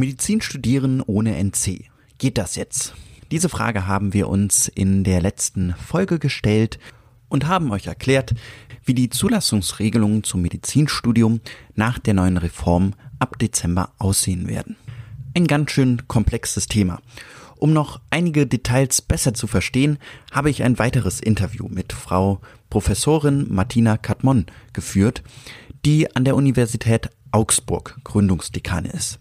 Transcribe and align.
Medizin 0.00 0.40
studieren 0.40 1.02
ohne 1.02 1.36
NC. 1.36 1.86
Geht 2.18 2.38
das 2.38 2.54
jetzt? 2.54 2.94
Diese 3.32 3.48
Frage 3.48 3.88
haben 3.88 4.14
wir 4.14 4.28
uns 4.28 4.68
in 4.68 5.02
der 5.02 5.20
letzten 5.20 5.74
Folge 5.74 6.20
gestellt 6.20 6.78
und 7.28 7.48
haben 7.48 7.72
euch 7.72 7.88
erklärt, 7.88 8.36
wie 8.84 8.94
die 8.94 9.10
Zulassungsregelungen 9.10 10.22
zum 10.22 10.42
Medizinstudium 10.42 11.40
nach 11.74 11.98
der 11.98 12.14
neuen 12.14 12.36
Reform 12.36 12.94
ab 13.18 13.40
Dezember 13.40 13.90
aussehen 13.98 14.46
werden. 14.46 14.76
Ein 15.34 15.48
ganz 15.48 15.72
schön 15.72 16.06
komplexes 16.06 16.68
Thema. 16.68 17.00
Um 17.56 17.72
noch 17.72 18.00
einige 18.10 18.46
Details 18.46 19.02
besser 19.02 19.34
zu 19.34 19.48
verstehen, 19.48 19.98
habe 20.30 20.48
ich 20.48 20.62
ein 20.62 20.78
weiteres 20.78 21.18
Interview 21.18 21.66
mit 21.68 21.92
Frau 21.92 22.40
Professorin 22.70 23.48
Martina 23.50 23.96
Katmon 23.96 24.46
geführt, 24.72 25.24
die 25.84 26.14
an 26.14 26.24
der 26.24 26.36
Universität 26.36 27.10
Augsburg 27.32 27.98
Gründungsdekane 28.04 28.90
ist. 28.90 29.18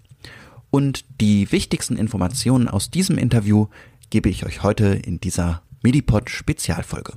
Und 0.77 1.05
die 1.21 1.51
wichtigsten 1.51 1.97
Informationen 1.97 2.67
aus 2.67 2.91
diesem 2.91 3.17
Interview 3.17 3.65
gebe 4.11 4.29
ich 4.29 4.45
euch 4.45 4.61
heute 4.61 4.85
in 4.85 5.19
dieser 5.19 5.63
Medipod 5.81 6.29
Spezialfolge. 6.29 7.13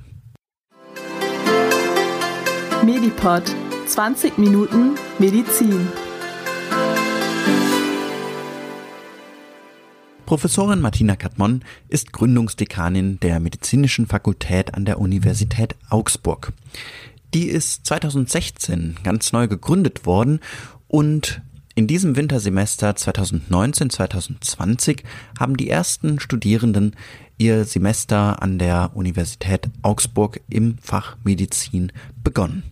Medipod 2.83 3.43
20 3.85 4.39
Minuten 4.39 4.95
Medizin. 5.19 5.87
Professorin 10.25 10.81
Martina 10.81 11.15
Katmon 11.15 11.63
ist 11.87 12.13
Gründungsdekanin 12.13 13.19
der 13.19 13.39
Medizinischen 13.39 14.07
Fakultät 14.07 14.73
an 14.73 14.85
der 14.85 14.99
Universität 14.99 15.75
Augsburg. 15.87 16.51
Die 17.35 17.45
ist 17.45 17.85
2016 17.85 18.97
ganz 19.03 19.31
neu 19.33 19.47
gegründet 19.47 20.07
worden 20.07 20.39
und 20.87 21.43
in 21.75 21.87
diesem 21.87 22.17
Wintersemester 22.17 22.91
2019-2020 22.91 25.03
haben 25.39 25.55
die 25.55 25.69
ersten 25.69 26.19
Studierenden 26.19 26.97
ihr 27.37 27.63
Semester 27.65 28.41
an 28.41 28.57
der 28.59 28.91
Universität 28.93 29.69
Augsburg 29.81 30.41
im 30.49 30.77
Fach 30.79 31.15
Medizin 31.23 31.93
begonnen. 32.23 32.63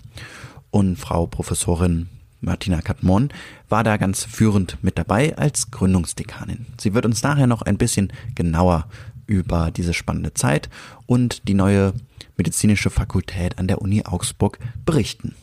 Und 0.70 0.98
Frau 0.98 1.28
Professorin 1.28 2.10
Martina 2.42 2.82
Katmon 2.82 3.30
war 3.68 3.84
da 3.84 3.98
ganz 3.98 4.24
führend 4.24 4.82
mit 4.84 4.98
dabei 4.98 5.38
als 5.38 5.72
Gründungsdekanin. 5.72 6.66
Sie 6.80 6.94
wird 6.94 7.06
uns 7.06 7.24
nachher 7.24 7.48
noch 7.48 7.62
ein 7.62 7.78
bisschen 7.78 8.14
genauer 8.36 8.88
über 9.28 9.72
diese 9.72 9.94
spannende 9.94 10.34
Zeit 10.34 10.70
und 11.06 11.48
die 11.48 11.54
neue 11.54 11.94
medizinische 12.38 12.90
Fakultät 12.90 13.60
an 13.60 13.68
der 13.68 13.82
Uni 13.82 14.04
Augsburg 14.06 14.60
berichten. 14.86 15.36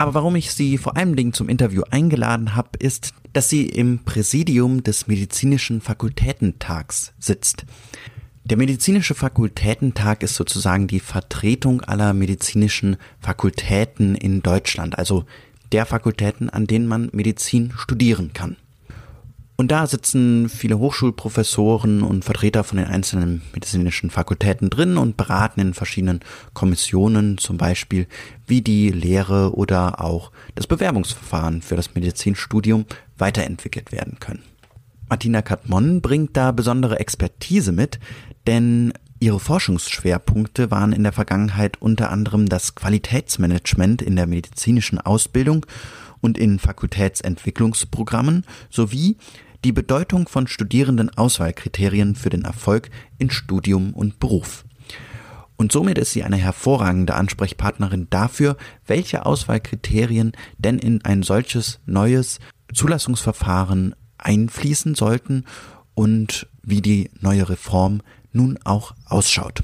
Aber 0.00 0.14
warum 0.14 0.34
ich 0.34 0.52
sie 0.52 0.78
vor 0.78 0.96
allen 0.96 1.14
Dingen 1.14 1.34
zum 1.34 1.50
Interview 1.50 1.82
eingeladen 1.90 2.56
habe, 2.56 2.70
ist, 2.78 3.12
dass 3.34 3.50
sie 3.50 3.66
im 3.66 3.98
Präsidium 3.98 4.82
des 4.82 5.08
Medizinischen 5.08 5.82
Fakultätentags 5.82 7.12
sitzt. 7.18 7.66
Der 8.44 8.56
Medizinische 8.56 9.14
Fakultätentag 9.14 10.22
ist 10.22 10.36
sozusagen 10.36 10.86
die 10.86 11.00
Vertretung 11.00 11.82
aller 11.82 12.14
medizinischen 12.14 12.96
Fakultäten 13.18 14.14
in 14.14 14.40
Deutschland, 14.40 14.98
also 14.98 15.26
der 15.70 15.84
Fakultäten, 15.84 16.48
an 16.48 16.66
denen 16.66 16.86
man 16.86 17.10
Medizin 17.12 17.74
studieren 17.76 18.32
kann. 18.32 18.56
Und 19.60 19.70
da 19.70 19.86
sitzen 19.86 20.48
viele 20.48 20.78
Hochschulprofessoren 20.78 22.02
und 22.02 22.24
Vertreter 22.24 22.64
von 22.64 22.78
den 22.78 22.86
einzelnen 22.86 23.42
medizinischen 23.52 24.08
Fakultäten 24.08 24.70
drin 24.70 24.96
und 24.96 25.18
beraten 25.18 25.60
in 25.60 25.74
verschiedenen 25.74 26.20
Kommissionen, 26.54 27.36
zum 27.36 27.58
Beispiel 27.58 28.06
wie 28.46 28.62
die 28.62 28.88
Lehre 28.88 29.54
oder 29.54 30.02
auch 30.02 30.32
das 30.54 30.66
Bewerbungsverfahren 30.66 31.60
für 31.60 31.76
das 31.76 31.94
Medizinstudium 31.94 32.86
weiterentwickelt 33.18 33.92
werden 33.92 34.16
können. 34.18 34.44
Martina 35.10 35.42
Katmon 35.42 36.00
bringt 36.00 36.38
da 36.38 36.52
besondere 36.52 36.98
Expertise 36.98 37.72
mit, 37.72 38.00
denn 38.46 38.94
Ihre 39.22 39.40
Forschungsschwerpunkte 39.40 40.70
waren 40.70 40.94
in 40.94 41.02
der 41.02 41.12
Vergangenheit 41.12 41.82
unter 41.82 42.10
anderem 42.10 42.48
das 42.48 42.76
Qualitätsmanagement 42.76 44.00
in 44.00 44.16
der 44.16 44.26
medizinischen 44.26 44.98
Ausbildung 44.98 45.66
und 46.22 46.38
in 46.38 46.58
Fakultätsentwicklungsprogrammen 46.58 48.44
sowie 48.70 49.18
die 49.64 49.72
Bedeutung 49.72 50.28
von 50.28 50.46
Studierendenauswahlkriterien 50.46 52.14
für 52.14 52.30
den 52.30 52.44
Erfolg 52.44 52.90
in 53.18 53.30
Studium 53.30 53.92
und 53.92 54.18
Beruf. 54.18 54.64
Und 55.56 55.72
somit 55.72 55.98
ist 55.98 56.12
sie 56.12 56.24
eine 56.24 56.38
hervorragende 56.38 57.14
Ansprechpartnerin 57.14 58.06
dafür, 58.08 58.56
welche 58.86 59.26
Auswahlkriterien 59.26 60.32
denn 60.56 60.78
in 60.78 61.04
ein 61.04 61.22
solches 61.22 61.80
neues 61.84 62.38
Zulassungsverfahren 62.72 63.94
einfließen 64.16 64.94
sollten 64.94 65.44
und 65.94 66.46
wie 66.62 66.80
die 66.80 67.10
neue 67.20 67.48
Reform 67.48 68.00
nun 68.32 68.58
auch 68.64 68.94
ausschaut. 69.04 69.62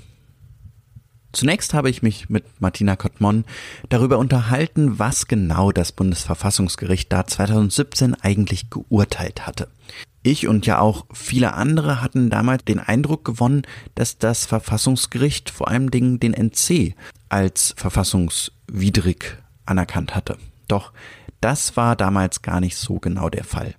Zunächst 1.37 1.75
habe 1.75 1.91
ich 1.91 2.03
mich 2.03 2.31
mit 2.31 2.47
Martina 2.63 2.97
Kottmann 2.97 3.45
darüber 3.91 4.17
unterhalten, 4.17 4.99
was 4.99 5.29
genau 5.29 5.71
das 5.71 5.93
Bundesverfassungsgericht 5.93 7.13
da 7.13 7.27
2017 7.27 8.15
eigentlich 8.15 8.71
geurteilt 8.71 9.47
hatte. 9.47 9.69
Ich 10.23 10.49
und 10.49 10.65
ja 10.65 10.79
auch 10.79 11.05
viele 11.13 11.53
andere 11.53 12.01
hatten 12.01 12.31
damals 12.31 12.65
den 12.65 12.81
Eindruck 12.81 13.27
gewonnen, 13.27 13.65
dass 13.95 14.17
das 14.17 14.47
Verfassungsgericht 14.47 15.51
vor 15.51 15.69
allem 15.69 15.91
Dingen 15.91 16.21
den 16.21 16.33
NC 16.33 16.95
als 17.29 17.75
verfassungswidrig 17.77 19.37
anerkannt 19.67 20.15
hatte. 20.15 20.39
Doch 20.69 20.91
das 21.43 21.77
war 21.77 21.97
damals 21.97 22.41
gar 22.41 22.63
nicht 22.63 22.79
so 22.79 22.99
genau 22.99 23.29
der 23.29 23.45
Fall. 23.45 23.75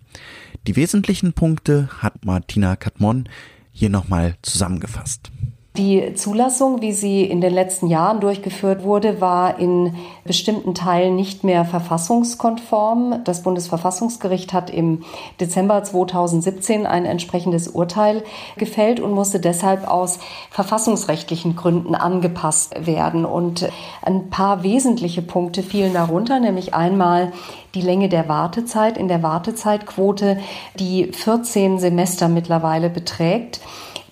Die 0.67 0.75
wesentlichen 0.75 1.33
Punkte 1.33 1.89
hat 2.03 2.23
Martina 2.23 2.75
Katmon 2.75 3.27
hier 3.71 3.89
nochmal 3.89 4.35
zusammengefasst. 4.43 5.31
Die 5.77 6.15
Zulassung, 6.15 6.81
wie 6.81 6.91
sie 6.91 7.23
in 7.23 7.39
den 7.39 7.53
letzten 7.53 7.85
Jahren 7.85 8.19
durchgeführt 8.19 8.83
wurde, 8.83 9.21
war 9.21 9.59
in 9.59 9.95
bestimmten 10.23 10.73
Teilen 10.73 11.15
nicht 11.15 11.43
mehr 11.43 11.65
verfassungskonform. 11.65 13.21
Das 13.25 13.43
Bundesverfassungsgericht 13.43 14.53
hat 14.53 14.71
im 14.71 15.03
Dezember 15.39 15.83
2017 15.83 16.87
ein 16.87 17.05
entsprechendes 17.05 17.67
Urteil 17.67 18.23
gefällt 18.57 18.99
und 18.99 19.11
musste 19.11 19.39
deshalb 19.39 19.87
aus 19.87 20.17
verfassungsrechtlichen 20.49 21.55
Gründen 21.55 21.93
angepasst 21.93 22.87
werden. 22.87 23.23
Und 23.23 23.69
ein 24.01 24.31
paar 24.31 24.63
wesentliche 24.63 25.21
Punkte 25.21 25.61
fielen 25.61 25.93
darunter, 25.93 26.39
nämlich 26.39 26.73
einmal 26.73 27.33
die 27.75 27.81
Länge 27.81 28.09
der 28.09 28.27
Wartezeit 28.27 28.97
in 28.97 29.07
der 29.07 29.21
Wartezeitquote, 29.21 30.39
die 30.79 31.11
14 31.11 31.77
Semester 31.77 32.29
mittlerweile 32.29 32.89
beträgt. 32.89 33.61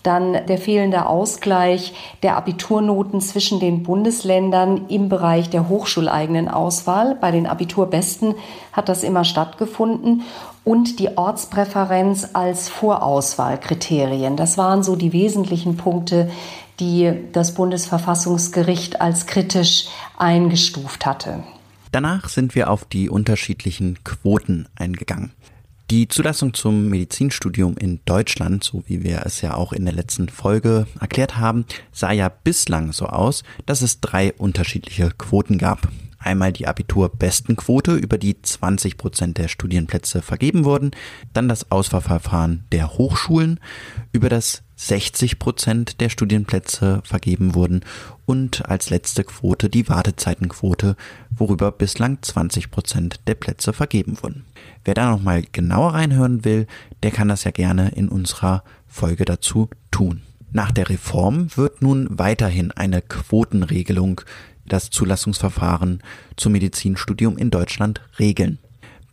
Dann 0.06 0.46
der 0.46 0.60
fehlende 0.60 1.08
Ausgleich 1.08 1.94
der 2.22 2.38
Abiturnoten 2.38 3.22
zwischen 3.22 3.60
den 3.60 3.82
Bundesländern 3.82 4.88
im 4.88 5.10
Bereich 5.10 5.50
der 5.50 5.68
hochschuleigenen 5.68 6.48
Auswahl. 6.48 7.16
Bei 7.16 7.32
den 7.32 7.48
Abiturbesten 7.48 8.36
hat 8.72 8.88
das 8.88 9.04
immer 9.04 9.24
stattgefunden. 9.24 10.22
Und 10.64 11.00
die 11.00 11.18
Ortspräferenz 11.18 12.30
als 12.34 12.70
Vorauswahlkriterien. 12.70 14.36
Das 14.36 14.58
waren 14.60 14.84
so 14.84 14.96
die 14.96 15.12
wesentlichen 15.12 15.76
Punkte, 15.76 16.30
die 16.80 17.12
das 17.32 17.56
Bundesverfassungsgericht 17.56 19.02
als 19.02 19.26
kritisch 19.26 19.88
eingestuft 20.18 21.06
hatte. 21.06 21.44
Danach 21.92 22.30
sind 22.30 22.56
wir 22.56 22.70
auf 22.70 22.86
die 22.86 23.10
unterschiedlichen 23.10 24.04
Quoten 24.04 24.68
eingegangen. 24.76 25.32
Die 25.92 26.08
Zulassung 26.08 26.56
zum 26.56 26.90
Medizinstudium 26.90 27.78
in 27.78 28.00
Deutschland, 28.06 28.64
so 28.64 28.84
wie 28.88 29.04
wir 29.04 29.22
es 29.24 29.42
ja 29.42 29.54
auch 29.54 29.72
in 29.72 29.86
der 29.86 29.94
letzten 29.94 30.30
Folge 30.30 30.88
erklärt 31.00 31.38
haben, 31.38 31.66
sah 31.92 32.12
ja 32.12 32.28
bislang 32.28 32.92
so 32.92 33.06
aus, 33.06 33.44
dass 33.68 33.84
es 33.84 34.02
drei 34.02 34.34
unterschiedliche 34.34 35.12
Quoten 35.12 35.60
gab. 35.60 35.88
Einmal 36.18 36.52
die 36.52 36.66
Abiturbestenquote, 36.66 37.94
über 37.94 38.18
die 38.18 38.42
20 38.42 38.98
Prozent 38.98 39.38
der 39.38 39.48
Studienplätze 39.48 40.24
vergeben 40.24 40.66
wurden, 40.66 40.90
dann 41.34 41.48
das 41.48 41.70
Auswahlverfahren 41.72 42.66
der 42.72 42.98
Hochschulen, 42.98 43.60
über 44.12 44.30
das 44.30 44.64
60 44.76 45.40
Prozent 45.40 46.02
der 46.02 46.10
Studienplätze 46.10 47.02
vergeben 47.06 47.56
wurden 47.56 47.82
und 48.26 48.68
als 48.70 48.90
letzte 48.90 49.24
Quote 49.24 49.70
die 49.70 49.88
Wartezeitenquote, 49.88 50.96
worüber 51.30 51.72
bislang 51.72 52.22
20 52.22 52.72
Prozent 52.72 53.20
der 53.28 53.36
Plätze 53.36 53.74
vergeben 53.74 54.18
wurden. 54.22 54.46
Wer 54.84 54.94
da 54.94 55.10
nochmal 55.10 55.44
genauer 55.52 55.94
reinhören 55.94 56.44
will, 56.46 56.68
der 57.04 57.12
kann 57.12 57.30
das 57.30 57.44
ja 57.44 57.52
gerne 57.52 57.90
in 57.90 58.10
unserer 58.10 58.64
Folge 58.88 59.26
dazu 59.26 59.70
tun. 59.92 60.22
Nach 60.52 60.72
der 60.72 60.90
Reform 60.90 61.48
wird 61.56 61.82
nun 61.82 62.08
weiterhin 62.10 62.72
eine 62.72 63.02
Quotenregelung 63.02 64.22
das 64.66 64.90
Zulassungsverfahren 64.90 66.02
zum 66.38 66.54
Medizinstudium 66.54 67.38
in 67.38 67.52
Deutschland 67.52 68.02
regeln. 68.20 68.60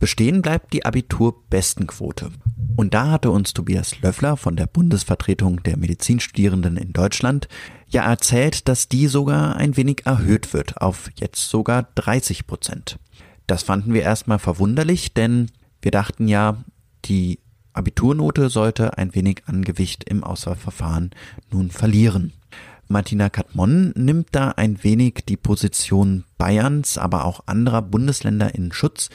Bestehen 0.02 0.42
bleibt 0.42 0.72
die 0.72 0.84
Abiturbestenquote. 0.84 2.32
Und 2.74 2.92
da 2.92 3.12
hatte 3.12 3.30
uns 3.30 3.54
Tobias 3.54 4.00
Löffler 4.00 4.36
von 4.36 4.56
der 4.56 4.66
Bundesvertretung 4.66 5.62
der 5.62 5.76
Medizinstudierenden 5.76 6.76
in 6.76 6.92
Deutschland 6.92 7.46
ja 7.86 8.02
erzählt, 8.02 8.66
dass 8.66 8.88
die 8.88 9.06
sogar 9.06 9.54
ein 9.54 9.76
wenig 9.76 10.04
erhöht 10.04 10.54
wird 10.54 10.80
auf 10.80 11.08
jetzt 11.14 11.48
sogar 11.48 11.86
30 11.94 12.48
Prozent. 12.48 12.98
Das 13.46 13.62
fanden 13.62 13.94
wir 13.94 14.02
erstmal 14.02 14.40
verwunderlich, 14.40 15.14
denn 15.14 15.52
wir 15.82 15.92
dachten 15.92 16.26
ja, 16.26 16.64
die 17.04 17.38
Abiturnote 17.72 18.50
sollte 18.50 18.98
ein 18.98 19.14
wenig 19.14 19.44
an 19.46 19.62
Gewicht 19.62 20.02
im 20.02 20.24
Auswahlverfahren 20.24 21.10
nun 21.52 21.70
verlieren. 21.70 22.32
Martina 22.88 23.28
Katmon 23.28 23.92
nimmt 23.94 24.30
da 24.32 24.48
ein 24.48 24.82
wenig 24.82 25.20
die 25.28 25.36
Position 25.36 26.24
Bayerns, 26.38 26.98
aber 26.98 27.24
auch 27.24 27.44
anderer 27.46 27.82
Bundesländer 27.82 28.52
in 28.56 28.72
Schutz, 28.72 29.08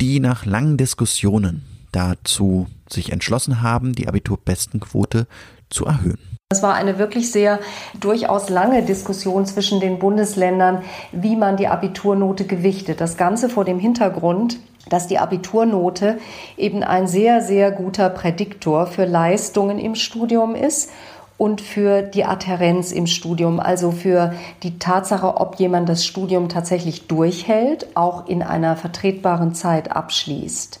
die 0.00 0.20
nach 0.20 0.44
langen 0.44 0.76
Diskussionen 0.76 1.64
dazu 1.92 2.66
sich 2.88 3.12
entschlossen 3.12 3.62
haben, 3.62 3.94
die 3.94 4.08
Abiturbestenquote 4.08 5.26
zu 5.70 5.86
erhöhen. 5.86 6.18
Es 6.50 6.62
war 6.62 6.74
eine 6.74 6.98
wirklich 6.98 7.32
sehr 7.32 7.58
durchaus 7.98 8.48
lange 8.48 8.82
Diskussion 8.84 9.46
zwischen 9.46 9.80
den 9.80 9.98
Bundesländern, 9.98 10.82
wie 11.12 11.36
man 11.36 11.56
die 11.56 11.66
Abiturnote 11.66 12.44
gewichtet. 12.44 13.00
Das 13.00 13.16
Ganze 13.16 13.48
vor 13.48 13.64
dem 13.64 13.78
Hintergrund, 13.78 14.58
dass 14.88 15.08
die 15.08 15.18
Abiturnote 15.18 16.18
eben 16.56 16.82
ein 16.82 17.06
sehr, 17.06 17.40
sehr 17.40 17.72
guter 17.72 18.10
Prädiktor 18.10 18.86
für 18.86 19.04
Leistungen 19.04 19.78
im 19.78 19.94
Studium 19.94 20.54
ist 20.54 20.90
und 21.36 21.60
für 21.60 22.02
die 22.02 22.24
Adhärenz 22.24 22.92
im 22.92 23.06
Studium, 23.06 23.58
also 23.60 23.90
für 23.90 24.34
die 24.62 24.78
Tatsache, 24.78 25.36
ob 25.36 25.56
jemand 25.56 25.88
das 25.88 26.04
Studium 26.04 26.48
tatsächlich 26.48 27.06
durchhält, 27.08 27.96
auch 27.96 28.28
in 28.28 28.42
einer 28.42 28.76
vertretbaren 28.76 29.54
Zeit 29.54 29.90
abschließt. 29.94 30.80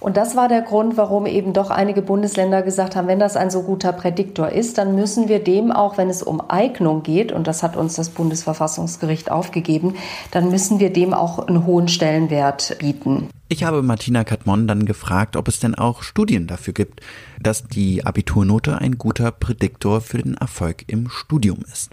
Und 0.00 0.16
das 0.16 0.34
war 0.34 0.48
der 0.48 0.62
Grund, 0.62 0.96
warum 0.96 1.26
eben 1.26 1.52
doch 1.52 1.68
einige 1.68 2.00
Bundesländer 2.00 2.62
gesagt 2.62 2.96
haben, 2.96 3.06
wenn 3.06 3.18
das 3.18 3.36
ein 3.36 3.50
so 3.50 3.62
guter 3.62 3.92
Prädiktor 3.92 4.48
ist, 4.48 4.78
dann 4.78 4.94
müssen 4.94 5.28
wir 5.28 5.44
dem 5.44 5.70
auch, 5.70 5.98
wenn 5.98 6.08
es 6.08 6.22
um 6.22 6.42
Eignung 6.48 7.02
geht, 7.02 7.32
und 7.32 7.46
das 7.46 7.62
hat 7.62 7.76
uns 7.76 7.96
das 7.96 8.08
Bundesverfassungsgericht 8.08 9.30
aufgegeben, 9.30 9.96
dann 10.30 10.50
müssen 10.50 10.80
wir 10.80 10.90
dem 10.90 11.12
auch 11.12 11.46
einen 11.46 11.66
hohen 11.66 11.88
Stellenwert 11.88 12.78
bieten. 12.78 13.28
Ich 13.48 13.64
habe 13.64 13.82
Martina 13.82 14.24
Katmon 14.24 14.66
dann 14.66 14.86
gefragt, 14.86 15.36
ob 15.36 15.48
es 15.48 15.60
denn 15.60 15.74
auch 15.74 16.02
Studien 16.02 16.46
dafür 16.46 16.72
gibt, 16.72 17.00
dass 17.42 17.64
die 17.64 18.06
Abiturnote 18.06 18.78
ein 18.78 18.96
guter 18.96 19.30
Prädiktor 19.32 20.00
für 20.00 20.18
den 20.18 20.34
Erfolg 20.34 20.84
im 20.86 21.10
Studium 21.10 21.58
ist. 21.70 21.90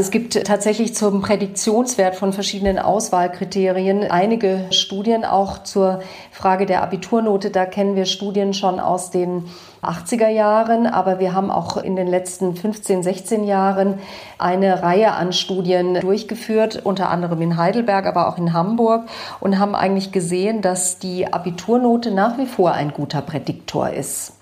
Es 0.00 0.10
gibt 0.10 0.46
tatsächlich 0.46 0.94
zum 0.94 1.20
Prädiktionswert 1.20 2.16
von 2.16 2.32
verschiedenen 2.32 2.78
Auswahlkriterien 2.78 4.10
einige 4.10 4.64
Studien 4.70 5.26
auch 5.26 5.62
zur 5.62 6.00
Frage 6.32 6.64
der 6.64 6.82
Abiturnote. 6.82 7.50
Da 7.50 7.66
kennen 7.66 7.96
wir 7.96 8.06
Studien 8.06 8.54
schon 8.54 8.80
aus 8.80 9.10
den 9.10 9.44
80er 9.82 10.28
Jahren, 10.28 10.86
aber 10.86 11.18
wir 11.18 11.34
haben 11.34 11.50
auch 11.50 11.76
in 11.76 11.96
den 11.96 12.06
letzten 12.06 12.56
15, 12.56 13.02
16 13.02 13.44
Jahren 13.44 13.98
eine 14.38 14.82
Reihe 14.82 15.12
an 15.12 15.34
Studien 15.34 16.00
durchgeführt, 16.00 16.80
unter 16.82 17.10
anderem 17.10 17.42
in 17.42 17.58
Heidelberg, 17.58 18.06
aber 18.06 18.28
auch 18.28 18.38
in 18.38 18.54
Hamburg 18.54 19.04
und 19.38 19.58
haben 19.58 19.74
eigentlich 19.74 20.12
gesehen, 20.12 20.62
dass 20.62 20.98
die 20.98 21.30
Abiturnote 21.30 22.10
nach 22.10 22.38
wie 22.38 22.46
vor 22.46 22.72
ein 22.72 22.94
guter 22.94 23.20
Prädiktor 23.20 23.90
ist. 23.90 24.39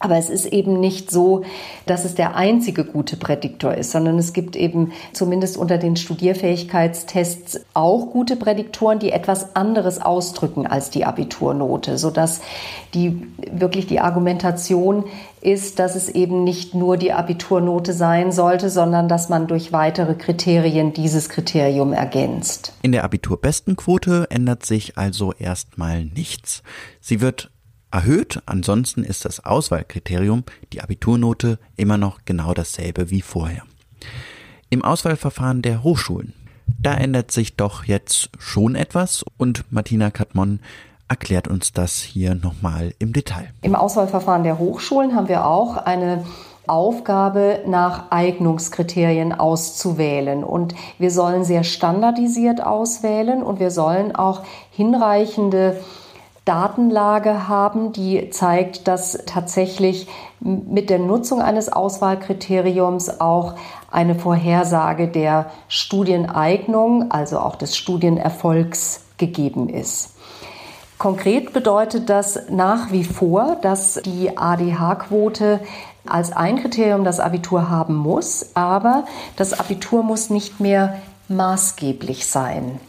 Aber 0.00 0.16
es 0.16 0.30
ist 0.30 0.46
eben 0.46 0.78
nicht 0.78 1.10
so, 1.10 1.42
dass 1.86 2.04
es 2.04 2.14
der 2.14 2.36
einzige 2.36 2.84
gute 2.84 3.16
Prädiktor 3.16 3.74
ist, 3.74 3.90
sondern 3.90 4.18
es 4.18 4.32
gibt 4.32 4.54
eben 4.54 4.92
zumindest 5.12 5.56
unter 5.56 5.76
den 5.76 5.96
Studierfähigkeitstests 5.96 7.60
auch 7.74 8.10
gute 8.10 8.36
Prädiktoren, 8.36 9.00
die 9.00 9.10
etwas 9.10 9.56
anderes 9.56 10.00
ausdrücken 10.00 10.66
als 10.66 10.90
die 10.90 11.04
Abiturnote, 11.04 11.98
sodass 11.98 12.40
die 12.94 13.26
wirklich 13.50 13.86
die 13.86 14.00
Argumentation 14.00 15.04
ist, 15.40 15.78
dass 15.78 15.96
es 15.96 16.08
eben 16.08 16.44
nicht 16.44 16.74
nur 16.74 16.96
die 16.96 17.12
Abiturnote 17.12 17.92
sein 17.92 18.32
sollte, 18.32 18.70
sondern 18.70 19.08
dass 19.08 19.28
man 19.28 19.46
durch 19.46 19.72
weitere 19.72 20.14
Kriterien 20.14 20.92
dieses 20.92 21.28
Kriterium 21.28 21.92
ergänzt. 21.92 22.72
In 22.82 22.92
der 22.92 23.04
Abiturbestenquote 23.04 24.26
ändert 24.30 24.64
sich 24.64 24.96
also 24.96 25.32
erstmal 25.32 26.04
nichts. 26.04 26.62
Sie 27.00 27.20
wird 27.20 27.50
erhöht. 27.90 28.42
Ansonsten 28.46 29.04
ist 29.04 29.24
das 29.24 29.44
Auswahlkriterium, 29.44 30.44
die 30.72 30.80
Abiturnote, 30.80 31.58
immer 31.76 31.98
noch 31.98 32.20
genau 32.24 32.54
dasselbe 32.54 33.10
wie 33.10 33.22
vorher. 33.22 33.62
Im 34.70 34.84
Auswahlverfahren 34.84 35.62
der 35.62 35.82
Hochschulen, 35.82 36.34
da 36.66 36.94
ändert 36.94 37.30
sich 37.30 37.56
doch 37.56 37.84
jetzt 37.84 38.30
schon 38.38 38.74
etwas 38.74 39.24
und 39.36 39.64
Martina 39.72 40.10
Katmon 40.10 40.60
erklärt 41.08 41.48
uns 41.48 41.72
das 41.72 42.00
hier 42.00 42.34
nochmal 42.34 42.94
im 42.98 43.14
Detail. 43.14 43.48
Im 43.62 43.74
Auswahlverfahren 43.74 44.42
der 44.42 44.58
Hochschulen 44.58 45.14
haben 45.14 45.28
wir 45.28 45.46
auch 45.46 45.78
eine 45.78 46.24
Aufgabe 46.68 47.60
nach 47.66 48.10
Eignungskriterien 48.10 49.32
auszuwählen. 49.32 50.44
Und 50.44 50.74
wir 50.98 51.10
sollen 51.10 51.44
sehr 51.44 51.64
standardisiert 51.64 52.62
auswählen 52.62 53.42
und 53.42 53.58
wir 53.58 53.70
sollen 53.70 54.14
auch 54.14 54.42
hinreichende 54.70 55.80
Datenlage 56.48 57.46
haben, 57.46 57.92
die 57.92 58.30
zeigt, 58.30 58.88
dass 58.88 59.18
tatsächlich 59.26 60.08
mit 60.40 60.88
der 60.88 60.98
Nutzung 60.98 61.42
eines 61.42 61.70
Auswahlkriteriums 61.70 63.20
auch 63.20 63.54
eine 63.90 64.14
Vorhersage 64.14 65.08
der 65.08 65.50
Studieneignung, 65.68 67.10
also 67.10 67.38
auch 67.38 67.56
des 67.56 67.76
Studienerfolgs 67.76 69.02
gegeben 69.18 69.68
ist. 69.68 70.14
Konkret 70.96 71.52
bedeutet 71.52 72.08
das 72.08 72.48
nach 72.48 72.92
wie 72.92 73.04
vor, 73.04 73.58
dass 73.60 74.00
die 74.04 74.36
ADH-Quote 74.36 75.60
als 76.06 76.32
ein 76.32 76.60
Kriterium 76.62 77.04
das 77.04 77.20
Abitur 77.20 77.68
haben 77.68 77.94
muss, 77.94 78.52
aber 78.54 79.04
das 79.36 79.58
Abitur 79.58 80.02
muss 80.02 80.30
nicht 80.30 80.60
mehr 80.60 80.96
maßgeblich 81.28 82.26
sein. 82.26 82.80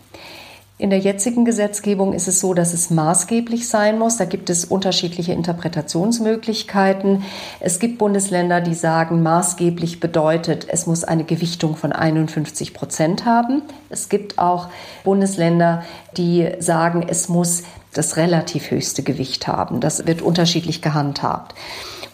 In 0.82 0.92
der 0.92 1.00
jetzigen 1.00 1.44
Gesetzgebung 1.44 2.14
ist 2.14 2.30
es 2.30 2.40
so, 2.40 2.54
dass 2.54 2.74
es 2.74 2.90
maßgeblich 2.90 3.68
sein 3.68 4.00
muss. 4.00 4.16
Da 4.16 4.24
gibt 4.24 4.50
es 4.50 4.64
unterschiedliche 4.64 5.34
Interpretationsmöglichkeiten. 5.34 7.24
Es 7.60 7.80
gibt 7.80 7.98
Bundesländer, 7.98 8.62
die 8.62 8.74
sagen, 8.74 9.22
maßgeblich 9.22 10.00
bedeutet, 10.00 10.68
es 10.70 10.88
muss 10.88 11.04
eine 11.04 11.26
Gewichtung 11.26 11.76
von 11.76 11.92
51 11.92 12.74
Prozent 12.74 13.26
haben. 13.26 13.62
Es 13.90 14.08
gibt 14.08 14.40
auch 14.40 14.70
Bundesländer, 15.04 15.84
die 16.16 16.50
sagen, 16.60 17.06
es 17.06 17.28
muss 17.28 17.64
das 17.94 18.16
relativ 18.16 18.72
höchste 18.72 19.04
Gewicht 19.04 19.48
haben. 19.48 19.82
Das 19.82 20.08
wird 20.08 20.22
unterschiedlich 20.22 20.82
gehandhabt. 20.82 21.56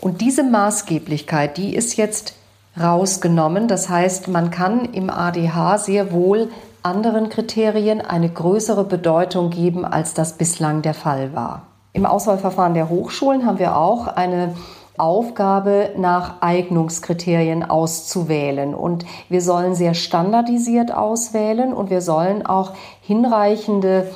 Und 0.02 0.22
diese 0.22 0.42
Maßgeblichkeit, 0.42 1.58
die 1.58 1.76
ist 1.76 1.98
jetzt 1.98 2.34
rausgenommen. 2.82 3.68
Das 3.68 3.90
heißt, 3.90 4.28
man 4.28 4.50
kann 4.50 4.86
im 4.86 5.12
ADH 5.12 5.78
sehr 5.78 6.12
wohl 6.12 6.50
anderen 6.86 7.30
Kriterien 7.30 8.00
eine 8.02 8.30
größere 8.30 8.84
Bedeutung 8.84 9.50
geben, 9.50 9.86
als 9.86 10.14
das 10.14 10.34
bislang 10.34 10.82
der 10.82 10.94
Fall 10.94 11.34
war. 11.34 11.64
Im 11.94 12.06
Auswahlverfahren 12.06 12.74
der 12.74 12.90
Hochschulen 12.90 13.46
haben 13.46 13.58
wir 13.58 13.78
auch 13.78 14.08
eine 14.08 14.54
Aufgabe 14.98 15.92
nach 15.98 16.42
Eignungskriterien 16.42 17.64
auszuwählen. 17.64 18.74
Und 18.74 19.06
wir 19.30 19.42
sollen 19.42 19.76
sehr 19.76 19.94
standardisiert 19.94 20.94
auswählen 20.94 21.74
und 21.74 21.90
wir 21.90 22.02
sollen 22.02 22.46
auch 22.46 22.72
hinreichende 23.02 24.08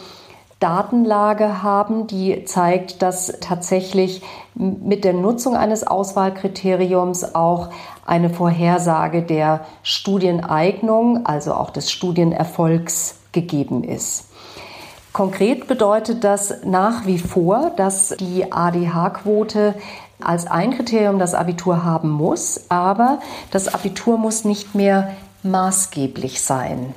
Datenlage 0.60 1.64
haben, 1.64 2.08
die 2.08 2.44
zeigt, 2.44 3.02
dass 3.02 3.34
tatsächlich 3.40 4.22
mit 4.56 5.06
der 5.06 5.14
Nutzung 5.14 5.56
eines 5.56 5.88
Auswahlkriteriums 5.88 7.34
auch 7.34 7.70
eine 8.06 8.30
Vorhersage 8.30 9.22
der 9.22 9.66
Studieneignung, 9.84 11.26
also 11.26 11.54
auch 11.54 11.70
des 11.70 11.92
Studienerfolgs 11.92 13.16
gegeben 13.32 13.84
ist. 13.84 14.26
Konkret 15.14 15.68
bedeutet 15.68 16.24
das 16.24 16.64
nach 16.66 17.06
wie 17.06 17.20
vor, 17.20 17.72
dass 17.78 18.10
die 18.20 18.52
ADH-Quote 18.52 19.76
als 20.22 20.46
ein 20.46 20.72
Kriterium 20.72 21.20
das 21.20 21.34
Abitur 21.34 21.84
haben 21.84 22.10
muss, 22.10 22.66
aber 22.70 23.20
das 23.52 23.74
Abitur 23.74 24.18
muss 24.18 24.44
nicht 24.44 24.76
mehr 24.76 25.12
maßgeblich 25.44 26.42
sein. 26.42 26.94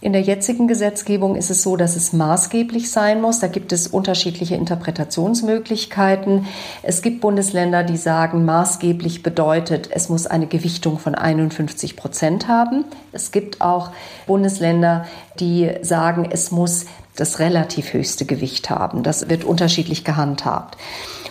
In 0.00 0.12
der 0.12 0.22
jetzigen 0.22 0.68
Gesetzgebung 0.68 1.34
ist 1.34 1.50
es 1.50 1.64
so, 1.64 1.76
dass 1.76 1.96
es 1.96 2.12
maßgeblich 2.12 2.88
sein 2.88 3.20
muss. 3.20 3.40
Da 3.40 3.48
gibt 3.48 3.72
es 3.72 3.88
unterschiedliche 3.88 4.54
Interpretationsmöglichkeiten. 4.54 6.46
Es 6.84 7.02
gibt 7.02 7.20
Bundesländer, 7.20 7.82
die 7.82 7.96
sagen, 7.96 8.44
maßgeblich 8.44 9.24
bedeutet, 9.24 9.88
es 9.90 10.08
muss 10.08 10.28
eine 10.28 10.46
Gewichtung 10.46 11.00
von 11.00 11.16
51 11.16 11.96
Prozent 11.96 12.46
haben. 12.46 12.84
Es 13.10 13.32
gibt 13.32 13.60
auch 13.60 13.90
Bundesländer, 14.28 15.04
die 15.40 15.68
sagen, 15.82 16.28
es 16.30 16.52
muss 16.52 16.86
das 17.16 17.40
relativ 17.40 17.92
höchste 17.92 18.24
Gewicht 18.24 18.70
haben. 18.70 19.02
Das 19.02 19.28
wird 19.28 19.42
unterschiedlich 19.42 20.04
gehandhabt. 20.04 20.78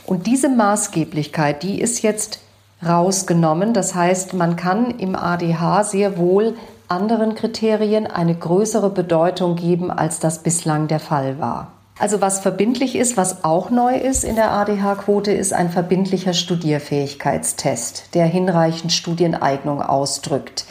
Und 0.06 0.28
diese 0.28 0.50
Maßgeblichkeit, 0.50 1.64
die 1.64 1.80
ist 1.80 2.02
jetzt 2.02 2.40
rausgenommen. 2.86 3.74
Das 3.74 3.96
heißt, 3.96 4.34
man 4.34 4.58
kann 4.58 4.92
im 5.00 5.16
ADH 5.16 5.86
sehr 5.86 6.18
wohl 6.18 6.56
anderen 6.88 7.36
Kriterien 7.36 8.08
eine 8.08 8.36
größere 8.36 8.89
Bedeutung 8.89 9.56
geben, 9.56 9.91
als 9.91 10.20
das 10.20 10.44
bislang 10.44 10.88
der 10.88 11.00
Fall 11.00 11.39
war. 11.39 11.72
Also 12.00 12.22
was 12.22 12.39
verbindlich 12.39 12.96
ist, 12.96 13.17
was 13.17 13.44
auch 13.44 13.72
neu 13.72 13.96
ist 13.96 14.24
in 14.24 14.36
der 14.36 14.51
ADH-Quote, 14.51 15.32
ist 15.32 15.51
ein 15.53 15.70
verbindlicher 15.70 16.34
Studierfähigkeitstest, 16.34 18.13
der 18.13 18.25
hinreichend 18.25 18.91
Studieneignung 18.91 19.82
ausdrückt. 19.82 20.65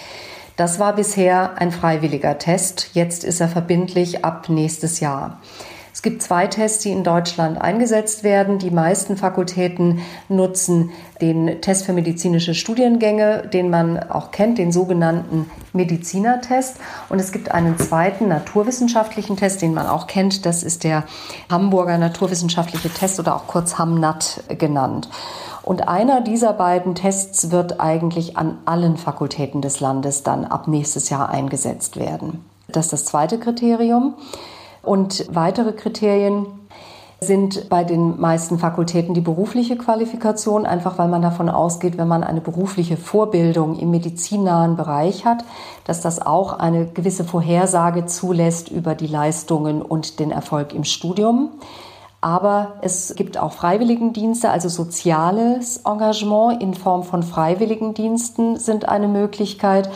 Das 0.57 0.79
war 0.79 0.95
bisher 0.95 1.59
ein 1.59 1.73
freiwilliger 1.73 2.39
Test, 2.39 2.91
jetzt 2.95 3.25
ist 3.25 3.41
er 3.41 3.49
verbindlich 3.49 4.25
ab 4.25 4.49
nächstes 4.49 5.01
Jahr. 5.01 5.41
Es 5.97 6.03
gibt 6.03 6.21
zwei 6.21 6.47
Tests, 6.47 6.83
die 6.83 6.91
in 6.91 7.05
Deutschland 7.05 7.59
eingesetzt 7.59 8.23
werden. 8.23 8.59
Die 8.59 8.71
meisten 8.71 9.17
Fakultäten 9.17 10.01
nutzen 10.29 10.91
den 11.23 11.63
Test 11.63 11.87
für 11.87 11.95
medizinische 11.95 12.55
Studiengänge, 12.55 13.49
den 13.51 13.71
man 13.71 13.99
auch 14.11 14.31
kennt, 14.31 14.59
den 14.59 14.73
sogenannten 14.73 15.51
Medizinertest. 15.73 16.77
Und 17.09 17.19
es 17.19 17.33
gibt 17.33 17.51
einen 17.51 17.79
zweiten 17.79 18.29
naturwissenschaftlichen 18.29 19.39
Test, 19.39 19.63
den 19.63 19.73
man 19.73 19.87
auch 19.87 20.07
kennt. 20.07 20.45
Das 20.45 20.63
ist 20.63 20.85
der 20.85 21.05
Hamburger 21.51 21.97
naturwissenschaftliche 21.97 22.91
Test 22.91 23.19
oder 23.19 23.35
auch 23.35 23.47
kurz 23.47 23.79
HAMNAT 23.79 24.43
genannt. 24.59 25.09
Und 25.63 25.89
einer 25.89 26.21
dieser 26.21 26.53
beiden 26.53 26.95
Tests 26.95 27.51
wird 27.51 27.81
eigentlich 27.81 28.37
an 28.37 28.59
allen 28.67 28.99
Fakultäten 28.99 29.63
des 29.63 29.81
Landes 29.81 30.25
dann 30.25 30.45
ab 30.45 30.69
nächstes 30.69 31.09
Jahr 31.09 31.31
eingesetzt 31.31 31.97
werden. 31.97 32.45
Das 32.69 32.85
ist 32.85 32.93
das 32.93 33.05
zweite 33.07 33.39
Kriterium. 33.39 34.15
Und 34.87 35.27
weitere 35.35 35.73
Kriterien 35.73 36.47
sind 37.21 37.69
bei 37.71 37.83
den 37.83 38.21
meisten 38.21 38.59
Fakultäten 38.59 39.15
die 39.15 39.23
berufliche 39.23 39.77
Qualifikation, 39.77 40.67
einfach 40.67 40.99
weil 40.99 41.09
man 41.09 41.23
davon 41.23 41.49
ausgeht, 41.49 41.97
wenn 41.97 42.09
man 42.09 42.23
eine 42.23 42.43
berufliche 42.43 42.97
Vorbildung 42.97 43.79
im 43.79 43.91
medizinnahen 43.91 44.77
Bereich 44.77 45.25
hat, 45.25 45.45
dass 45.85 46.03
das 46.03 46.25
auch 46.25 46.59
eine 46.59 46.87
gewisse 46.87 47.25
Vorhersage 47.25 48.07
zulässt 48.07 48.71
über 48.71 48.95
die 48.95 49.07
Leistungen 49.07 49.81
und 49.81 50.21
den 50.21 50.31
Erfolg 50.31 50.75
im 50.75 50.85
Studium. 50.85 51.51
Aber 52.21 52.75
es 52.83 53.15
gibt 53.17 53.39
auch 53.39 53.53
Freiwilligendienste, 53.53 54.51
also 54.51 54.69
soziales 54.69 55.79
Engagement 55.85 56.63
in 56.63 56.75
Form 56.75 57.03
von 57.03 57.23
Freiwilligendiensten 57.23 58.59
sind 58.59 58.89
eine 58.89 59.09
Möglichkeit, 59.09 59.89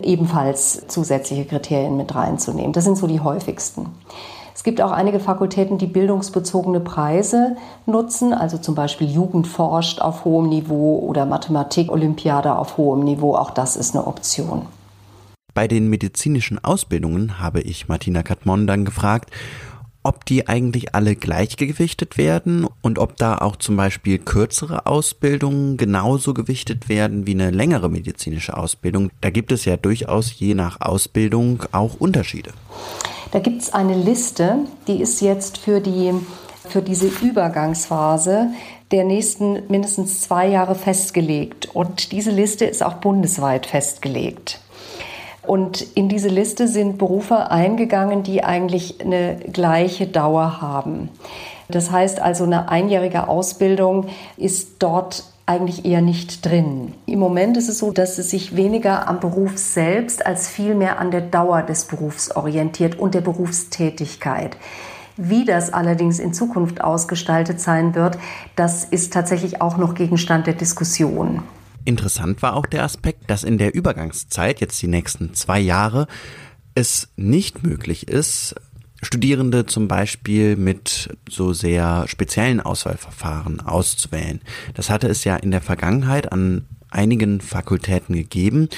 ebenfalls 0.00 0.86
zusätzliche 0.88 1.44
Kriterien 1.44 1.96
mit 1.96 2.14
reinzunehmen. 2.14 2.72
Das 2.72 2.84
sind 2.84 2.96
so 2.96 3.06
die 3.06 3.20
häufigsten. 3.20 3.86
Es 4.54 4.64
gibt 4.64 4.80
auch 4.80 4.90
einige 4.90 5.18
Fakultäten, 5.18 5.78
die 5.78 5.86
bildungsbezogene 5.86 6.80
Preise 6.80 7.56
nutzen, 7.86 8.34
also 8.34 8.58
zum 8.58 8.74
Beispiel 8.74 9.10
Jugend 9.10 9.46
forscht 9.46 10.00
auf 10.00 10.24
hohem 10.24 10.48
Niveau 10.48 10.98
oder 10.98 11.26
Mathematik-Olympiade 11.26 12.54
auf 12.54 12.76
hohem 12.76 13.04
Niveau. 13.04 13.34
Auch 13.34 13.50
das 13.50 13.76
ist 13.76 13.94
eine 13.94 14.06
Option. 14.06 14.66
Bei 15.54 15.68
den 15.68 15.88
medizinischen 15.88 16.62
Ausbildungen 16.62 17.38
habe 17.38 17.60
ich 17.60 17.88
Martina 17.88 18.22
Katmon 18.22 18.66
dann 18.66 18.84
gefragt, 18.84 19.30
ob 20.02 20.24
die 20.24 20.48
eigentlich 20.48 20.94
alle 20.94 21.14
gleichgewichtet 21.14 22.18
werden 22.18 22.66
und 22.80 22.98
ob 22.98 23.16
da 23.16 23.38
auch 23.38 23.56
zum 23.56 23.76
Beispiel 23.76 24.18
kürzere 24.18 24.86
Ausbildungen 24.86 25.76
genauso 25.76 26.34
gewichtet 26.34 26.88
werden 26.88 27.26
wie 27.26 27.32
eine 27.32 27.50
längere 27.50 27.88
medizinische 27.88 28.56
Ausbildung. 28.56 29.10
Da 29.20 29.30
gibt 29.30 29.52
es 29.52 29.64
ja 29.64 29.76
durchaus 29.76 30.38
je 30.38 30.54
nach 30.54 30.80
Ausbildung 30.80 31.62
auch 31.72 31.94
Unterschiede. 32.00 32.52
Da 33.32 33.38
gibt 33.38 33.62
es 33.62 33.72
eine 33.72 33.94
Liste, 33.94 34.58
die 34.86 35.00
ist 35.00 35.22
jetzt 35.22 35.56
für, 35.56 35.80
die, 35.80 36.12
für 36.68 36.82
diese 36.82 37.06
Übergangsphase 37.06 38.48
der 38.90 39.04
nächsten 39.04 39.62
mindestens 39.68 40.20
zwei 40.20 40.48
Jahre 40.48 40.74
festgelegt. 40.74 41.74
Und 41.74 42.12
diese 42.12 42.30
Liste 42.30 42.66
ist 42.66 42.82
auch 42.82 42.94
bundesweit 42.94 43.64
festgelegt. 43.64 44.60
Und 45.44 45.80
in 45.96 46.10
diese 46.10 46.28
Liste 46.28 46.68
sind 46.68 46.98
Berufe 46.98 47.50
eingegangen, 47.50 48.22
die 48.22 48.44
eigentlich 48.44 49.00
eine 49.00 49.36
gleiche 49.36 50.06
Dauer 50.06 50.60
haben. 50.60 51.08
Das 51.68 51.90
heißt 51.90 52.20
also, 52.20 52.44
eine 52.44 52.68
einjährige 52.68 53.28
Ausbildung 53.28 54.08
ist 54.36 54.74
dort 54.78 55.24
eigentlich 55.46 55.84
eher 55.84 56.02
nicht 56.02 56.44
drin. 56.44 56.94
Im 57.06 57.18
Moment 57.18 57.56
ist 57.56 57.68
es 57.68 57.78
so, 57.78 57.90
dass 57.90 58.18
es 58.18 58.30
sich 58.30 58.56
weniger 58.56 59.08
am 59.08 59.20
Beruf 59.20 59.58
selbst 59.58 60.24
als 60.24 60.48
vielmehr 60.48 60.98
an 60.98 61.10
der 61.10 61.20
Dauer 61.20 61.62
des 61.62 61.86
Berufs 61.86 62.30
orientiert 62.34 62.98
und 62.98 63.14
der 63.14 63.20
Berufstätigkeit. 63.20 64.56
Wie 65.16 65.44
das 65.44 65.72
allerdings 65.72 66.18
in 66.18 66.32
Zukunft 66.32 66.80
ausgestaltet 66.80 67.60
sein 67.60 67.94
wird, 67.94 68.18
das 68.56 68.84
ist 68.84 69.12
tatsächlich 69.12 69.60
auch 69.60 69.76
noch 69.76 69.94
Gegenstand 69.94 70.46
der 70.46 70.54
Diskussion. 70.54 71.42
Interessant 71.84 72.42
war 72.42 72.54
auch 72.54 72.66
der 72.66 72.84
Aspekt, 72.84 73.28
dass 73.28 73.44
in 73.44 73.58
der 73.58 73.74
Übergangszeit, 73.74 74.60
jetzt 74.60 74.80
die 74.80 74.86
nächsten 74.86 75.34
zwei 75.34 75.58
Jahre, 75.58 76.06
es 76.74 77.08
nicht 77.16 77.62
möglich 77.62 78.08
ist, 78.08 78.54
Studierende 79.02 79.66
zum 79.66 79.88
Beispiel 79.88 80.56
mit 80.56 81.08
so 81.28 81.52
sehr 81.52 82.06
speziellen 82.06 82.60
Auswahlverfahren 82.60 83.60
auszuwählen. 83.60 84.40
Das 84.74 84.90
hatte 84.90 85.08
es 85.08 85.24
ja 85.24 85.36
in 85.36 85.50
der 85.50 85.60
Vergangenheit 85.60 86.30
an 86.32 86.66
einigen 86.88 87.40
Fakultäten 87.40 88.14
gegeben, 88.14 88.68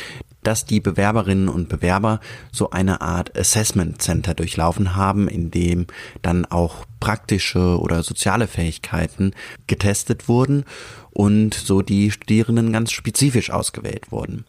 dass 0.43 0.65
die 0.65 0.81
Bewerberinnen 0.81 1.49
und 1.49 1.69
Bewerber 1.69 2.21
so 2.53 2.71
eine 2.71 3.01
Art 3.01 3.37
Assessment 3.37 4.01
Center 4.01 4.35
durchlaufen 4.35 4.95
haben, 4.95 5.29
in 5.29 5.51
dem 5.51 5.87
dann 6.23 6.45
auch 6.47 6.85
praktische 7.01 7.79
oder 7.81 8.03
soziale 8.03 8.47
Fähigkeiten 8.47 9.33
getestet 9.67 10.29
wurden 10.29 10.65
und 11.11 11.55
so 11.55 11.83
die 11.83 12.11
Studierenden 12.11 12.73
ganz 12.73 12.93
spezifisch 12.93 13.51
ausgewählt 13.51 14.11
wurden. 14.13 14.45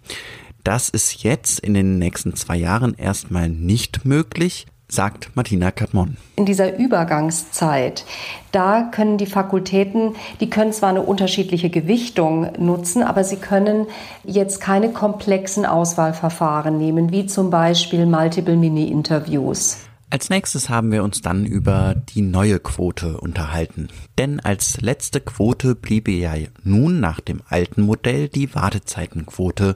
Das 0.63 0.89
ist 0.89 1.23
jetzt 1.23 1.59
in 1.59 1.73
den 1.73 1.97
nächsten 1.97 2.35
zwei 2.35 2.57
Jahren 2.57 2.95
erstmal 2.95 3.49
nicht 3.49 4.03
möglich 4.03 4.65
sagt 4.87 5.35
Martina 5.35 5.71
Katmon. 5.71 6.17
In 6.35 6.45
dieser 6.45 6.77
Übergangszeit, 6.77 8.05
da 8.51 8.89
können 8.91 9.17
die 9.17 9.25
Fakultäten, 9.25 10.15
die 10.39 10.49
können 10.49 10.73
zwar 10.73 10.89
eine 10.89 11.01
unterschiedliche 11.01 11.69
Gewichtung 11.69 12.51
nutzen, 12.57 13.03
aber 13.03 13.23
sie 13.23 13.37
können 13.37 13.87
jetzt 14.23 14.61
keine 14.61 14.89
komplexen 14.89 15.65
Auswahlverfahren 15.65 16.77
nehmen, 16.77 17.11
wie 17.11 17.25
zum 17.25 17.49
Beispiel 17.49 18.05
Multiple 18.05 18.55
Mini-Interviews. 18.55 19.77
Als 20.11 20.29
nächstes 20.29 20.69
haben 20.69 20.91
wir 20.91 21.03
uns 21.03 21.21
dann 21.21 21.45
über 21.45 21.95
die 21.95 22.21
neue 22.21 22.59
Quote 22.59 23.17
unterhalten. 23.17 23.89
Denn 24.17 24.39
als 24.39 24.79
letzte 24.79 25.19
Quote 25.19 25.75
bliebe 25.75 26.11
ja 26.11 26.35
nun 26.63 26.99
nach 26.99 27.19
dem 27.19 27.41
alten 27.49 27.81
Modell 27.81 28.29
die 28.29 28.53
Wartezeitenquote 28.53 29.75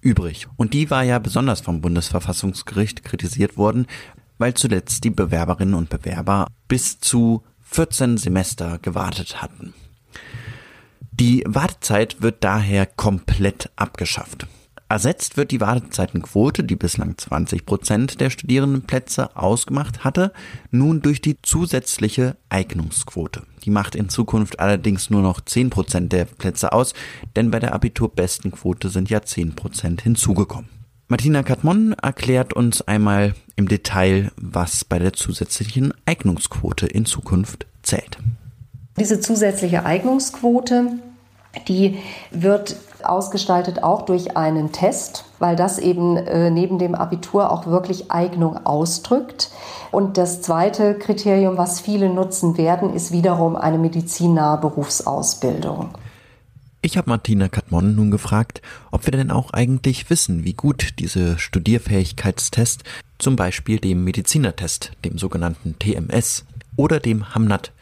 übrig. 0.00 0.46
Und 0.56 0.74
die 0.74 0.90
war 0.90 1.02
ja 1.02 1.18
besonders 1.18 1.60
vom 1.60 1.80
Bundesverfassungsgericht 1.80 3.04
kritisiert 3.04 3.56
worden, 3.56 3.86
weil 4.40 4.54
zuletzt 4.54 5.04
die 5.04 5.10
Bewerberinnen 5.10 5.74
und 5.74 5.90
Bewerber 5.90 6.48
bis 6.66 6.98
zu 6.98 7.44
14 7.60 8.16
Semester 8.16 8.78
gewartet 8.80 9.40
hatten. 9.42 9.74
Die 11.12 11.44
Wartezeit 11.46 12.22
wird 12.22 12.42
daher 12.42 12.86
komplett 12.86 13.70
abgeschafft. 13.76 14.46
Ersetzt 14.88 15.36
wird 15.36 15.52
die 15.52 15.60
Wartezeitenquote, 15.60 16.64
die 16.64 16.74
bislang 16.74 17.16
20 17.16 17.64
Prozent 17.64 18.20
der 18.20 18.30
Studierendenplätze 18.30 19.36
ausgemacht 19.36 20.02
hatte, 20.02 20.32
nun 20.72 21.00
durch 21.02 21.20
die 21.20 21.36
zusätzliche 21.42 22.36
Eignungsquote. 22.48 23.42
Die 23.64 23.70
macht 23.70 23.94
in 23.94 24.08
Zukunft 24.08 24.58
allerdings 24.58 25.10
nur 25.10 25.22
noch 25.22 25.42
10 25.42 25.70
Prozent 25.70 26.12
der 26.12 26.24
Plätze 26.24 26.72
aus, 26.72 26.94
denn 27.36 27.52
bei 27.52 27.60
der 27.60 27.74
Abiturbestenquote 27.74 28.88
sind 28.88 29.10
ja 29.10 29.22
10 29.22 29.54
Prozent 29.54 30.00
hinzugekommen. 30.00 30.79
Martina 31.10 31.42
Katmon 31.42 31.92
erklärt 32.00 32.52
uns 32.52 32.82
einmal 32.82 33.34
im 33.56 33.66
Detail, 33.66 34.30
was 34.36 34.84
bei 34.84 35.00
der 35.00 35.12
zusätzlichen 35.12 35.92
Eignungsquote 36.06 36.86
in 36.86 37.04
Zukunft 37.04 37.66
zählt. 37.82 38.16
Diese 38.96 39.18
zusätzliche 39.18 39.84
Eignungsquote, 39.84 41.00
die 41.66 41.98
wird 42.30 42.76
ausgestaltet 43.02 43.82
auch 43.82 44.02
durch 44.02 44.36
einen 44.36 44.70
Test, 44.70 45.24
weil 45.40 45.56
das 45.56 45.80
eben 45.80 46.16
äh, 46.16 46.48
neben 46.48 46.78
dem 46.78 46.94
Abitur 46.94 47.50
auch 47.50 47.66
wirklich 47.66 48.12
Eignung 48.12 48.64
ausdrückt. 48.64 49.50
Und 49.90 50.16
das 50.16 50.42
zweite 50.42 50.94
Kriterium, 50.94 51.56
was 51.56 51.80
viele 51.80 52.08
nutzen 52.08 52.56
werden, 52.56 52.94
ist 52.94 53.10
wiederum 53.10 53.56
eine 53.56 53.78
medizinnahe 53.78 54.58
Berufsausbildung. 54.58 55.88
Ich 56.82 56.96
habe 56.96 57.10
Martina 57.10 57.50
Katmon 57.50 57.94
nun 57.94 58.10
gefragt, 58.10 58.62
ob 58.90 59.04
wir 59.04 59.12
denn 59.12 59.30
auch 59.30 59.52
eigentlich 59.52 60.08
wissen, 60.08 60.44
wie 60.44 60.54
gut 60.54 60.98
diese 60.98 61.38
Studierfähigkeitstest, 61.38 62.84
zum 63.18 63.36
Beispiel 63.36 63.78
dem 63.78 64.02
Medizinertest, 64.02 64.92
dem 65.04 65.18
sogenannten 65.18 65.78
TMS, 65.78 66.46
oder 66.76 66.98
dem 66.98 67.34
HAMNAT, 67.34 67.72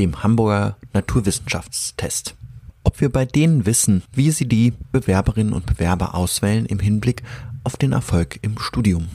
dem 0.00 0.24
Hamburger 0.24 0.76
Naturwissenschaftstest, 0.92 2.34
ob 2.82 3.00
wir 3.00 3.08
bei 3.08 3.24
denen 3.24 3.66
wissen, 3.66 4.02
wie 4.12 4.32
sie 4.32 4.48
die 4.48 4.72
Bewerberinnen 4.90 5.52
und 5.52 5.66
Bewerber 5.66 6.16
auswählen 6.16 6.66
im 6.66 6.80
Hinblick 6.80 7.22
auf 7.62 7.76
den 7.76 7.92
Erfolg 7.92 8.40
im 8.42 8.58
Studium. 8.58 9.06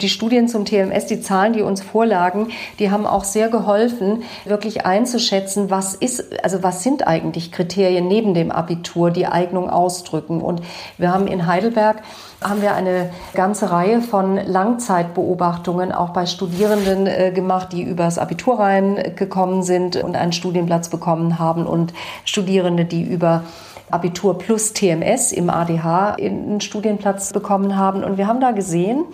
Die 0.00 0.08
Studien 0.08 0.48
zum 0.48 0.64
TMS, 0.64 1.06
die 1.06 1.20
Zahlen, 1.20 1.52
die 1.52 1.62
uns 1.62 1.80
vorlagen, 1.80 2.48
die 2.80 2.90
haben 2.90 3.06
auch 3.06 3.22
sehr 3.22 3.48
geholfen, 3.48 4.24
wirklich 4.44 4.84
einzuschätzen, 4.84 5.70
was 5.70 5.94
ist, 5.94 6.42
also 6.42 6.64
was 6.64 6.82
sind 6.82 7.06
eigentlich 7.06 7.52
Kriterien 7.52 8.08
neben 8.08 8.34
dem 8.34 8.50
Abitur, 8.50 9.12
die 9.12 9.26
Eignung 9.26 9.70
ausdrücken. 9.70 10.40
Und 10.40 10.62
wir 10.98 11.12
haben 11.12 11.28
in 11.28 11.46
Heidelberg 11.46 12.02
haben 12.42 12.60
wir 12.60 12.74
eine 12.74 13.10
ganze 13.34 13.70
Reihe 13.70 14.00
von 14.00 14.36
Langzeitbeobachtungen 14.36 15.92
auch 15.92 16.10
bei 16.10 16.26
Studierenden 16.26 17.06
äh, 17.06 17.30
gemacht, 17.32 17.68
die 17.72 17.82
übers 17.82 18.18
Abitur 18.18 18.58
reingekommen 18.58 19.62
sind 19.62 19.96
und 19.96 20.16
einen 20.16 20.32
Studienplatz 20.32 20.88
bekommen 20.88 21.38
haben 21.38 21.66
und 21.66 21.94
Studierende, 22.24 22.84
die 22.84 23.02
über 23.02 23.44
Abitur 23.92 24.38
plus 24.38 24.72
TMS 24.72 25.30
im 25.30 25.50
ADH 25.50 26.16
einen 26.16 26.60
Studienplatz 26.60 27.32
bekommen 27.32 27.76
haben. 27.76 28.02
Und 28.02 28.18
wir 28.18 28.26
haben 28.26 28.40
da 28.40 28.50
gesehen, 28.50 29.04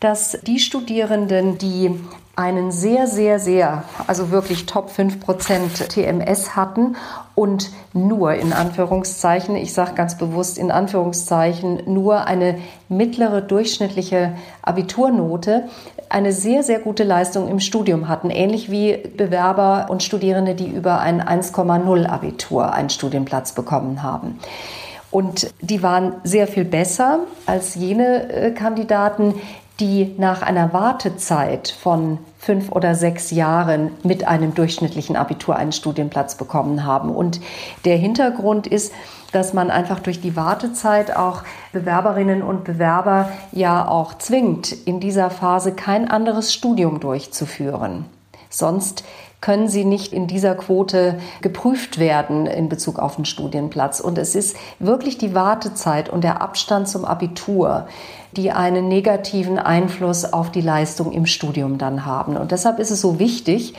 dass 0.00 0.38
die 0.42 0.58
Studierenden, 0.58 1.58
die 1.58 1.94
einen 2.34 2.72
sehr, 2.72 3.06
sehr, 3.06 3.38
sehr, 3.38 3.84
also 4.06 4.30
wirklich 4.30 4.64
Top 4.64 4.90
5% 4.90 5.88
TMS 5.88 6.56
hatten 6.56 6.96
und 7.34 7.70
nur 7.92 8.32
in 8.32 8.54
Anführungszeichen, 8.54 9.56
ich 9.56 9.74
sage 9.74 9.92
ganz 9.94 10.16
bewusst 10.16 10.56
in 10.56 10.70
Anführungszeichen, 10.70 11.82
nur 11.86 12.24
eine 12.26 12.58
mittlere 12.88 13.42
durchschnittliche 13.42 14.36
Abiturnote, 14.62 15.68
eine 16.08 16.32
sehr, 16.32 16.62
sehr 16.62 16.78
gute 16.78 17.04
Leistung 17.04 17.48
im 17.48 17.60
Studium 17.60 18.08
hatten, 18.08 18.30
ähnlich 18.30 18.70
wie 18.70 18.96
Bewerber 18.96 19.86
und 19.90 20.02
Studierende, 20.02 20.54
die 20.54 20.68
über 20.68 21.00
ein 21.00 21.22
1,0 21.22 22.06
Abitur 22.06 22.72
einen 22.72 22.90
Studienplatz 22.90 23.52
bekommen 23.52 24.02
haben. 24.02 24.38
Und 25.10 25.52
die 25.60 25.82
waren 25.82 26.14
sehr 26.22 26.46
viel 26.46 26.64
besser 26.64 27.20
als 27.44 27.74
jene 27.74 28.32
äh, 28.32 28.50
Kandidaten, 28.52 29.34
die 29.80 30.14
nach 30.18 30.42
einer 30.42 30.72
Wartezeit 30.72 31.74
von 31.80 32.18
fünf 32.38 32.70
oder 32.70 32.94
sechs 32.94 33.30
Jahren 33.30 33.92
mit 34.02 34.28
einem 34.28 34.54
durchschnittlichen 34.54 35.16
Abitur 35.16 35.56
einen 35.56 35.72
Studienplatz 35.72 36.36
bekommen 36.36 36.84
haben. 36.84 37.10
Und 37.10 37.40
der 37.84 37.96
Hintergrund 37.96 38.66
ist, 38.66 38.92
dass 39.32 39.54
man 39.54 39.70
einfach 39.70 40.00
durch 40.00 40.20
die 40.20 40.36
Wartezeit 40.36 41.16
auch 41.16 41.42
Bewerberinnen 41.72 42.42
und 42.42 42.64
Bewerber 42.64 43.30
ja 43.52 43.88
auch 43.88 44.18
zwingt, 44.18 44.72
in 44.72 45.00
dieser 45.00 45.30
Phase 45.30 45.72
kein 45.72 46.10
anderes 46.10 46.52
Studium 46.52 47.00
durchzuführen. 47.00 48.04
Sonst 48.48 49.04
können 49.40 49.68
sie 49.68 49.84
nicht 49.84 50.12
in 50.12 50.26
dieser 50.26 50.54
Quote 50.54 51.18
geprüft 51.40 51.98
werden 51.98 52.46
in 52.46 52.68
Bezug 52.68 52.98
auf 52.98 53.16
den 53.16 53.24
Studienplatz. 53.24 54.00
Und 54.00 54.18
es 54.18 54.34
ist 54.34 54.56
wirklich 54.78 55.16
die 55.16 55.34
Wartezeit 55.34 56.08
und 56.10 56.22
der 56.22 56.42
Abstand 56.42 56.88
zum 56.88 57.04
Abitur, 57.04 57.88
die 58.36 58.52
einen 58.52 58.88
negativen 58.88 59.58
Einfluss 59.58 60.30
auf 60.30 60.50
die 60.50 60.60
Leistung 60.60 61.12
im 61.12 61.26
Studium 61.26 61.78
dann 61.78 62.04
haben. 62.04 62.36
Und 62.36 62.52
deshalb 62.52 62.78
ist 62.78 62.90
es 62.90 63.00
so 63.00 63.18
wichtig, 63.18 63.74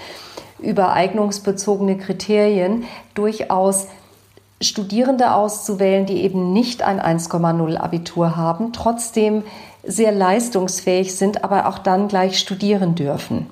über 0.59 0.93
eignungsbezogene 0.93 1.97
Kriterien 1.97 2.83
durchaus 3.13 3.87
Studierende 4.61 5.33
auszuwählen, 5.33 6.05
die 6.05 6.21
eben 6.21 6.53
nicht 6.53 6.83
ein 6.83 6.99
1,0 6.99 7.77
Abitur 7.77 8.35
haben, 8.35 8.73
trotzdem 8.73 9.43
sehr 9.83 10.11
leistungsfähig 10.11 11.15
sind, 11.15 11.43
aber 11.43 11.67
auch 11.67 11.79
dann 11.79 12.07
gleich 12.07 12.37
studieren 12.37 12.93
dürfen. 12.93 13.47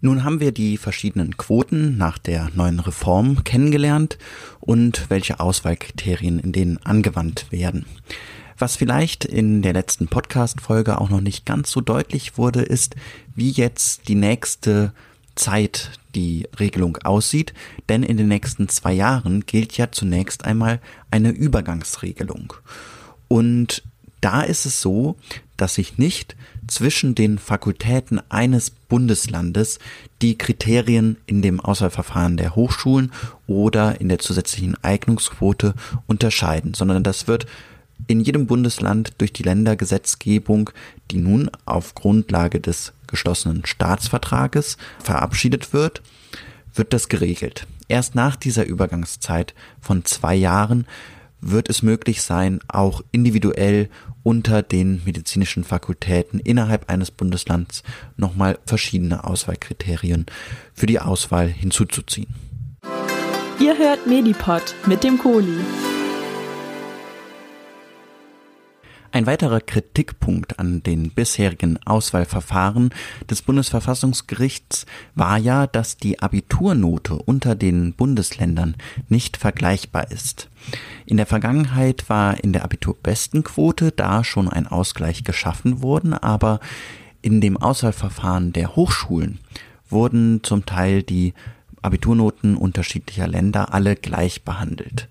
Nun 0.00 0.22
haben 0.22 0.38
wir 0.38 0.52
die 0.52 0.76
verschiedenen 0.76 1.36
Quoten 1.36 1.96
nach 1.96 2.18
der 2.18 2.50
neuen 2.54 2.78
Reform 2.78 3.42
kennengelernt 3.42 4.16
und 4.60 5.10
welche 5.10 5.40
Auswahlkriterien 5.40 6.38
in 6.38 6.52
denen 6.52 6.78
angewandt 6.78 7.50
werden. 7.50 7.84
Was 8.58 8.76
vielleicht 8.76 9.24
in 9.24 9.62
der 9.62 9.72
letzten 9.72 10.06
Podcast-Folge 10.06 11.00
auch 11.00 11.10
noch 11.10 11.20
nicht 11.20 11.46
ganz 11.46 11.70
so 11.70 11.80
deutlich 11.80 12.38
wurde, 12.38 12.62
ist, 12.62 12.94
wie 13.34 13.50
jetzt 13.50 14.08
die 14.08 14.14
nächste 14.14 14.92
Zeit 15.34 15.92
die 16.14 16.46
Regelung 16.58 16.96
aussieht, 16.98 17.52
denn 17.88 18.02
in 18.02 18.16
den 18.16 18.28
nächsten 18.28 18.68
zwei 18.68 18.92
Jahren 18.92 19.46
gilt 19.46 19.76
ja 19.76 19.90
zunächst 19.90 20.44
einmal 20.44 20.80
eine 21.10 21.30
Übergangsregelung. 21.30 22.52
Und 23.28 23.82
da 24.20 24.42
ist 24.42 24.66
es 24.66 24.80
so, 24.80 25.16
dass 25.56 25.74
sich 25.74 25.98
nicht 25.98 26.36
zwischen 26.66 27.14
den 27.14 27.38
Fakultäten 27.38 28.20
eines 28.28 28.70
Bundeslandes 28.70 29.78
die 30.22 30.38
Kriterien 30.38 31.16
in 31.26 31.42
dem 31.42 31.60
Auswahlverfahren 31.60 32.36
der 32.36 32.54
Hochschulen 32.54 33.12
oder 33.46 34.00
in 34.00 34.08
der 34.08 34.18
zusätzlichen 34.18 34.76
Eignungsquote 34.82 35.74
unterscheiden, 36.06 36.74
sondern 36.74 37.02
das 37.02 37.26
wird 37.26 37.46
in 38.06 38.20
jedem 38.20 38.46
Bundesland 38.46 39.12
durch 39.18 39.32
die 39.32 39.42
Ländergesetzgebung, 39.42 40.70
die 41.10 41.18
nun 41.18 41.50
auf 41.64 41.94
Grundlage 41.94 42.60
des 42.60 42.92
geschlossenen 43.06 43.66
Staatsvertrages 43.66 44.76
verabschiedet 45.02 45.72
wird, 45.72 46.02
wird 46.74 46.92
das 46.92 47.08
geregelt. 47.08 47.66
Erst 47.88 48.14
nach 48.14 48.36
dieser 48.36 48.66
Übergangszeit 48.66 49.54
von 49.80 50.04
zwei 50.04 50.34
Jahren 50.34 50.86
wird 51.40 51.68
es 51.68 51.82
möglich 51.82 52.22
sein, 52.22 52.60
auch 52.68 53.02
individuell 53.12 53.88
unter 54.22 54.62
den 54.62 55.02
medizinischen 55.04 55.64
Fakultäten 55.64 56.40
innerhalb 56.40 56.90
eines 56.90 57.10
Bundeslands 57.10 57.82
nochmal 58.16 58.58
verschiedene 58.66 59.24
Auswahlkriterien 59.24 60.26
für 60.74 60.86
die 60.86 61.00
Auswahl 61.00 61.48
hinzuzuziehen. 61.48 62.34
Ihr 63.60 63.76
hört 63.76 64.06
Medipod 64.06 64.74
mit 64.86 65.02
dem 65.02 65.18
Kohli. 65.18 65.58
Ein 69.10 69.26
weiterer 69.26 69.62
Kritikpunkt 69.62 70.58
an 70.58 70.82
den 70.82 71.10
bisherigen 71.10 71.78
Auswahlverfahren 71.86 72.90
des 73.30 73.40
Bundesverfassungsgerichts 73.40 74.84
war 75.14 75.38
ja, 75.38 75.66
dass 75.66 75.96
die 75.96 76.20
Abiturnote 76.20 77.14
unter 77.14 77.54
den 77.54 77.94
Bundesländern 77.94 78.76
nicht 79.08 79.38
vergleichbar 79.38 80.10
ist. 80.10 80.50
In 81.06 81.16
der 81.16 81.24
Vergangenheit 81.24 82.10
war 82.10 82.44
in 82.44 82.52
der 82.52 82.64
Abiturbestenquote 82.64 83.92
da 83.92 84.24
schon 84.24 84.46
ein 84.46 84.66
Ausgleich 84.66 85.24
geschaffen 85.24 85.80
worden, 85.80 86.12
aber 86.12 86.60
in 87.22 87.40
dem 87.40 87.56
Auswahlverfahren 87.56 88.52
der 88.52 88.76
Hochschulen 88.76 89.38
wurden 89.88 90.40
zum 90.42 90.66
Teil 90.66 91.02
die 91.02 91.32
Abiturnoten 91.80 92.56
unterschiedlicher 92.56 93.26
Länder 93.26 93.72
alle 93.72 93.96
gleich 93.96 94.42
behandelt. 94.42 95.08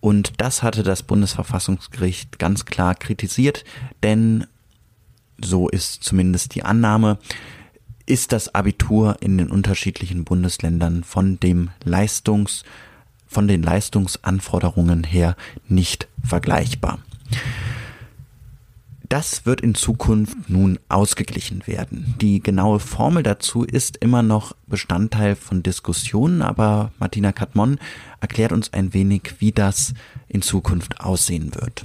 Und 0.00 0.32
das 0.38 0.62
hatte 0.62 0.82
das 0.82 1.02
Bundesverfassungsgericht 1.02 2.38
ganz 2.38 2.64
klar 2.64 2.94
kritisiert, 2.94 3.64
denn 4.02 4.46
so 5.42 5.68
ist 5.68 6.02
zumindest 6.04 6.54
die 6.54 6.64
Annahme, 6.64 7.18
ist 8.06 8.32
das 8.32 8.54
Abitur 8.54 9.16
in 9.20 9.38
den 9.38 9.50
unterschiedlichen 9.50 10.24
Bundesländern 10.24 11.04
von 11.04 11.38
dem 11.38 11.70
Leistungs, 11.84 12.64
von 13.26 13.46
den 13.46 13.62
Leistungsanforderungen 13.62 15.04
her 15.04 15.36
nicht 15.68 16.08
vergleichbar. 16.24 16.98
Das 19.10 19.44
wird 19.44 19.60
in 19.60 19.74
Zukunft 19.74 20.36
nun 20.48 20.78
ausgeglichen 20.88 21.66
werden. 21.66 22.14
Die 22.20 22.38
genaue 22.38 22.78
Formel 22.78 23.24
dazu 23.24 23.64
ist 23.64 23.96
immer 23.96 24.22
noch 24.22 24.54
Bestandteil 24.68 25.34
von 25.34 25.64
Diskussionen, 25.64 26.42
aber 26.42 26.92
Martina 27.00 27.32
Katmon 27.32 27.80
erklärt 28.20 28.52
uns 28.52 28.72
ein 28.72 28.94
wenig, 28.94 29.34
wie 29.40 29.50
das 29.50 29.94
in 30.28 30.42
Zukunft 30.42 31.00
aussehen 31.00 31.52
wird. 31.56 31.84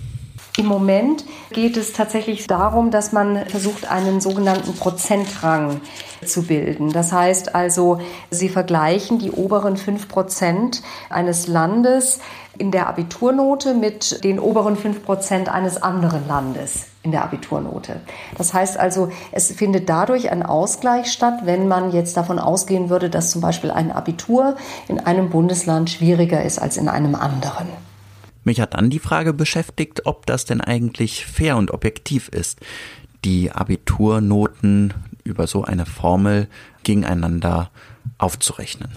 Im 0.56 0.68
Moment 0.68 1.26
geht 1.52 1.78
es 1.78 1.94
tatsächlich 1.94 2.46
darum, 2.46 2.92
dass 2.92 3.12
man 3.12 3.48
versucht, 3.48 3.90
einen 3.90 4.22
sogenannten 4.22 4.76
Prozentrang 4.76 5.82
zu 6.24 6.44
bilden. 6.44 6.94
Das 6.94 7.12
heißt 7.12 7.56
also, 7.56 8.02
Sie 8.30 8.50
vergleichen 8.50 9.18
die 9.18 9.32
oberen 9.32 9.78
fünf 9.78 10.08
Prozent 10.08 10.84
eines 11.10 11.48
Landes 11.48 12.20
in 12.60 12.70
der 12.70 12.88
Abiturnote 12.88 13.74
mit 13.74 14.24
den 14.24 14.40
oberen 14.40 14.78
fünf 14.78 15.04
Prozent 15.04 15.50
eines 15.50 15.82
anderen 15.82 16.28
Landes 16.28 16.86
in 17.06 17.12
der 17.12 17.24
Abiturnote. 17.24 18.02
Das 18.38 18.54
heißt 18.54 18.78
also, 18.78 19.12
es 19.32 19.52
findet 19.52 19.88
dadurch 19.88 20.32
ein 20.32 20.44
Ausgleich 20.44 21.12
statt, 21.12 21.42
wenn 21.44 21.68
man 21.68 21.92
jetzt 21.92 22.18
davon 22.18 22.40
ausgehen 22.40 22.90
würde, 22.90 23.10
dass 23.10 23.30
zum 23.30 23.42
Beispiel 23.42 23.72
ein 23.72 23.92
Abitur 23.92 24.58
in 24.88 25.00
einem 25.00 25.30
Bundesland 25.30 25.90
schwieriger 25.90 26.44
ist 26.44 26.60
als 26.60 26.78
in 26.78 26.90
einem 26.90 27.16
anderen. 27.16 27.68
Mich 28.44 28.60
hat 28.60 28.74
dann 28.74 28.90
die 28.90 29.00
Frage 29.00 29.34
beschäftigt, 29.34 30.06
ob 30.06 30.26
das 30.26 30.46
denn 30.46 30.62
eigentlich 30.62 31.26
fair 31.26 31.58
und 31.58 31.72
objektiv 31.72 32.28
ist, 32.30 32.60
die 33.24 33.52
Abiturnoten 33.52 34.94
über 35.24 35.48
so 35.48 35.64
eine 35.64 35.86
Formel 35.86 36.48
gegeneinander 36.84 37.70
aufzurechnen. 38.18 38.90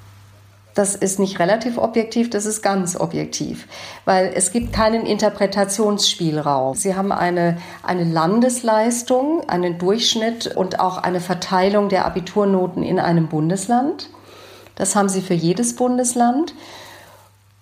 Das 0.79 0.95
ist 0.95 1.19
nicht 1.19 1.41
relativ 1.41 1.77
objektiv, 1.77 2.31
das 2.31 2.47
ist 2.47 2.63
ganz 2.63 2.95
objektiv, 2.95 3.67
weil 4.05 4.31
es 4.33 4.53
gibt 4.53 4.73
keinen 4.73 5.07
Interpretationsspielraum. 5.07 6.77
Sie 6.77 6.95
haben 6.95 7.11
eine, 7.11 7.59
eine 7.83 8.05
Landesleistung, 8.05 9.43
einen 9.49 9.79
Durchschnitt 9.79 10.47
und 10.47 10.79
auch 10.79 10.99
eine 10.99 11.19
Verteilung 11.19 11.89
der 11.89 12.07
Abiturnoten 12.07 12.85
in 12.85 13.01
einem 13.01 13.27
Bundesland. 13.27 14.09
Das 14.77 14.95
haben 14.95 15.09
Sie 15.09 15.21
für 15.21 15.35
jedes 15.35 15.75
Bundesland. 15.75 16.55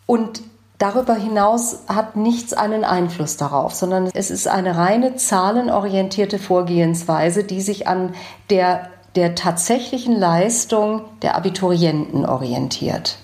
Und 0.04 0.42
Darüber 0.78 1.14
hinaus 1.14 1.84
hat 1.88 2.16
nichts 2.16 2.52
einen 2.52 2.84
Einfluss 2.84 3.38
darauf, 3.38 3.72
sondern 3.72 4.10
es 4.12 4.30
ist 4.30 4.46
eine 4.46 4.76
reine 4.76 5.16
zahlenorientierte 5.16 6.38
Vorgehensweise, 6.38 7.44
die 7.44 7.62
sich 7.62 7.88
an 7.88 8.14
der, 8.50 8.90
der 9.16 9.34
tatsächlichen 9.34 10.14
Leistung 10.14 11.02
der 11.22 11.36
Abiturienten 11.36 12.26
orientiert. 12.26 13.18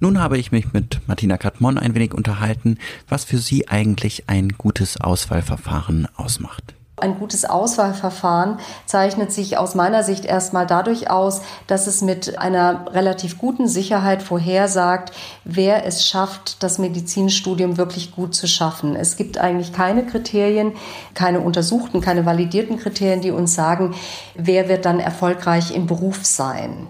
Nun 0.00 0.18
habe 0.18 0.38
ich 0.38 0.50
mich 0.50 0.72
mit 0.72 1.00
Martina 1.06 1.36
Katmon 1.36 1.78
ein 1.78 1.94
wenig 1.94 2.12
unterhalten, 2.12 2.78
was 3.08 3.24
für 3.24 3.38
sie 3.38 3.68
eigentlich 3.68 4.28
ein 4.28 4.50
gutes 4.50 5.00
Auswahlverfahren 5.00 6.08
ausmacht. 6.16 6.75
Ein 6.98 7.18
gutes 7.18 7.44
Auswahlverfahren 7.44 8.58
zeichnet 8.86 9.30
sich 9.30 9.58
aus 9.58 9.74
meiner 9.74 10.02
Sicht 10.02 10.24
erstmal 10.24 10.66
dadurch 10.66 11.10
aus, 11.10 11.42
dass 11.66 11.86
es 11.88 12.00
mit 12.00 12.38
einer 12.38 12.86
relativ 12.90 13.36
guten 13.36 13.68
Sicherheit 13.68 14.22
vorhersagt, 14.22 15.12
wer 15.44 15.84
es 15.84 16.06
schafft, 16.06 16.62
das 16.62 16.78
Medizinstudium 16.78 17.76
wirklich 17.76 18.12
gut 18.12 18.34
zu 18.34 18.46
schaffen. 18.46 18.96
Es 18.96 19.18
gibt 19.18 19.36
eigentlich 19.36 19.74
keine 19.74 20.06
Kriterien, 20.06 20.72
keine 21.12 21.40
untersuchten, 21.40 22.00
keine 22.00 22.24
validierten 22.24 22.78
Kriterien, 22.78 23.20
die 23.20 23.30
uns 23.30 23.54
sagen, 23.54 23.94
wer 24.34 24.70
wird 24.70 24.86
dann 24.86 24.98
erfolgreich 24.98 25.74
im 25.74 25.86
Beruf 25.86 26.24
sein. 26.24 26.86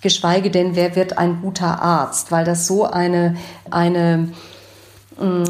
Geschweige 0.00 0.50
denn, 0.50 0.74
wer 0.74 0.96
wird 0.96 1.18
ein 1.18 1.40
guter 1.40 1.80
Arzt, 1.80 2.32
weil 2.32 2.44
das 2.44 2.66
so 2.66 2.84
eine, 2.84 3.36
eine 3.70 4.28
mm, 5.20 5.44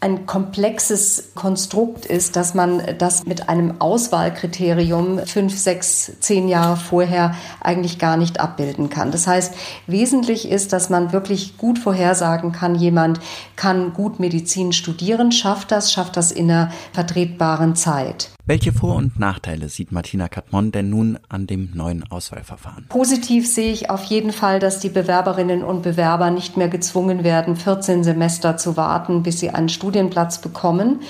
ein 0.00 0.26
komplexes 0.26 1.30
Konstrukt 1.34 2.06
ist, 2.06 2.36
dass 2.36 2.54
man 2.54 2.82
das 2.98 3.26
mit 3.26 3.48
einem 3.48 3.80
Auswahlkriterium 3.80 5.26
fünf, 5.26 5.58
sechs, 5.58 6.12
zehn 6.20 6.48
Jahre 6.48 6.76
vorher 6.76 7.34
eigentlich 7.60 7.98
gar 7.98 8.16
nicht 8.16 8.38
abbilden 8.38 8.90
kann. 8.90 9.10
Das 9.10 9.26
heißt, 9.26 9.54
wesentlich 9.86 10.48
ist, 10.50 10.72
dass 10.72 10.88
man 10.88 11.12
wirklich 11.12 11.56
gut 11.56 11.78
vorhersagen 11.78 12.52
kann, 12.52 12.76
jemand 12.76 13.20
kann 13.56 13.92
gut 13.92 14.20
Medizin 14.20 14.72
studieren, 14.72 15.32
schafft 15.32 15.72
das, 15.72 15.92
schafft 15.92 16.16
das 16.16 16.30
in 16.30 16.50
einer 16.50 16.70
vertretbaren 16.92 17.74
Zeit. 17.74 18.30
Welche 18.48 18.72
Vor- 18.72 18.96
und 18.96 19.18
Nachteile 19.20 19.68
sieht 19.68 19.92
Martina 19.92 20.26
Katmon 20.26 20.72
denn 20.72 20.88
nun 20.88 21.18
an 21.28 21.46
dem 21.46 21.68
neuen 21.74 22.10
Auswahlverfahren? 22.10 22.86
Positiv 22.88 23.46
sehe 23.46 23.70
ich 23.70 23.90
auf 23.90 24.04
jeden 24.04 24.32
Fall, 24.32 24.58
dass 24.58 24.80
die 24.80 24.88
Bewerberinnen 24.88 25.62
und 25.62 25.82
Bewerber 25.82 26.30
nicht 26.30 26.56
mehr 26.56 26.68
gezwungen 26.68 27.24
werden, 27.24 27.56
14 27.56 28.04
Semester 28.04 28.56
zu 28.56 28.78
warten, 28.78 29.22
bis 29.22 29.38
sie 29.38 29.50
einen 29.50 29.68
Studienplatz 29.68 30.38
bekommen. 30.38 31.00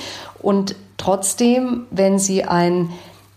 Und 0.42 0.74
trotzdem, 0.96 1.86
wenn 1.92 2.18
sie 2.18 2.42
ein 2.42 2.88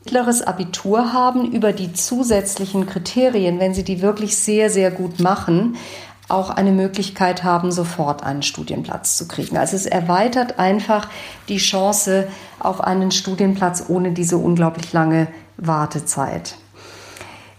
mittleres 0.03 0.41
Abitur 0.41 1.13
haben, 1.13 1.51
über 1.51 1.71
die 1.71 1.93
zusätzlichen 1.93 2.87
Kriterien, 2.87 3.59
wenn 3.59 3.75
sie 3.75 3.83
die 3.83 4.01
wirklich 4.01 4.35
sehr, 4.35 4.71
sehr 4.71 4.89
gut 4.89 5.19
machen, 5.19 5.75
auch 6.31 6.49
eine 6.49 6.71
Möglichkeit 6.71 7.43
haben, 7.43 7.71
sofort 7.71 8.23
einen 8.23 8.41
Studienplatz 8.41 9.17
zu 9.17 9.27
kriegen. 9.27 9.57
Also 9.57 9.75
es 9.75 9.85
erweitert 9.85 10.59
einfach 10.59 11.09
die 11.49 11.57
Chance 11.57 12.27
auf 12.59 12.81
einen 12.81 13.11
Studienplatz 13.11 13.85
ohne 13.87 14.11
diese 14.11 14.37
unglaublich 14.37 14.93
lange 14.93 15.27
Wartezeit. 15.57 16.55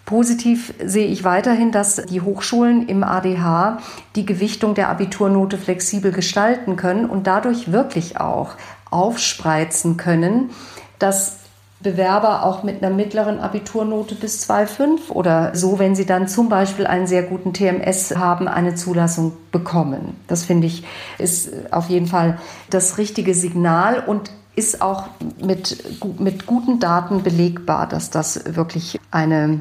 Positiv 0.04 0.74
sehe 0.84 1.06
ich 1.06 1.24
weiterhin, 1.24 1.70
dass 1.70 1.96
die 1.96 2.20
Hochschulen 2.20 2.88
im 2.88 3.04
ADH 3.04 3.78
die 4.16 4.26
Gewichtung 4.26 4.74
der 4.74 4.88
Abiturnote 4.88 5.56
flexibel 5.56 6.12
gestalten 6.12 6.76
können 6.76 7.06
und 7.08 7.26
dadurch 7.26 7.70
wirklich 7.70 8.20
auch 8.20 8.56
aufspreizen 8.90 9.96
können, 9.96 10.50
dass 10.98 11.41
Bewerber 11.82 12.44
auch 12.44 12.62
mit 12.62 12.82
einer 12.82 12.94
mittleren 12.94 13.40
Abiturnote 13.40 14.14
bis 14.14 14.48
2,5 14.48 15.10
oder 15.10 15.54
so, 15.54 15.78
wenn 15.78 15.94
sie 15.94 16.06
dann 16.06 16.28
zum 16.28 16.48
Beispiel 16.48 16.86
einen 16.86 17.06
sehr 17.06 17.22
guten 17.22 17.52
TMS 17.52 18.16
haben, 18.16 18.48
eine 18.48 18.74
Zulassung 18.74 19.32
bekommen. 19.50 20.16
Das 20.28 20.44
finde 20.44 20.66
ich 20.66 20.84
ist 21.18 21.50
auf 21.72 21.88
jeden 21.88 22.06
Fall 22.06 22.38
das 22.70 22.98
richtige 22.98 23.34
Signal 23.34 24.02
und 24.06 24.30
ist 24.54 24.82
auch 24.82 25.08
mit, 25.42 25.82
mit 26.20 26.46
guten 26.46 26.78
Daten 26.78 27.22
belegbar, 27.22 27.88
dass 27.88 28.10
das 28.10 28.54
wirklich 28.54 29.00
eine, 29.10 29.60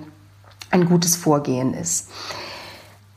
ein 0.70 0.86
gutes 0.86 1.16
Vorgehen 1.16 1.74
ist. 1.74 2.10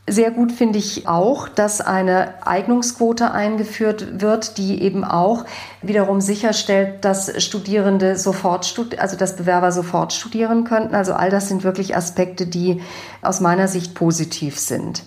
Sehr 0.07 0.31
gut 0.31 0.53
finde 0.53 0.79
ich 0.79 1.09
auch, 1.09 1.49
dass 1.49 1.81
eine 1.81 2.47
Eignungsquote 2.47 3.31
eingeführt 3.31 4.21
wird, 4.21 4.59
die 4.59 4.83
eben 4.83 5.03
auch 5.03 5.47
wiederum 5.81 6.21
sicherstellt, 6.21 7.07
dass 7.07 7.43
Studierende 7.43 8.17
sofort, 8.17 8.71
also 8.99 9.17
dass 9.17 9.37
Bewerber 9.37 9.73
sofort 9.73 10.13
studieren 10.13 10.65
könnten. 10.65 10.95
Also 10.95 11.15
all 11.15 11.31
das 11.31 11.49
sind 11.49 11.65
wirklich 11.65 11.97
Aspekte, 11.97 12.47
die 12.47 12.83
aus 13.23 13.41
meiner 13.41 13.67
Sicht 13.67 13.95
positiv 13.95 14.59
sind. 14.59 15.05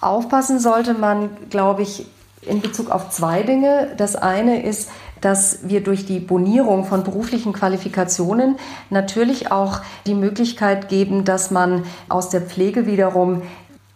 Aufpassen 0.00 0.60
sollte 0.60 0.94
man, 0.94 1.30
glaube 1.50 1.82
ich, 1.82 2.06
in 2.42 2.60
Bezug 2.60 2.90
auf 2.90 3.10
zwei 3.10 3.42
Dinge. 3.42 3.88
Das 3.96 4.14
eine 4.14 4.62
ist, 4.62 4.88
dass 5.20 5.60
wir 5.62 5.82
durch 5.82 6.04
die 6.04 6.18
Bonierung 6.18 6.84
von 6.84 7.04
beruflichen 7.04 7.52
Qualifikationen 7.52 8.56
natürlich 8.90 9.52
auch 9.52 9.80
die 10.06 10.14
Möglichkeit 10.14 10.88
geben, 10.88 11.24
dass 11.24 11.50
man 11.50 11.84
aus 12.08 12.28
der 12.28 12.42
Pflege 12.42 12.86
wiederum 12.86 13.42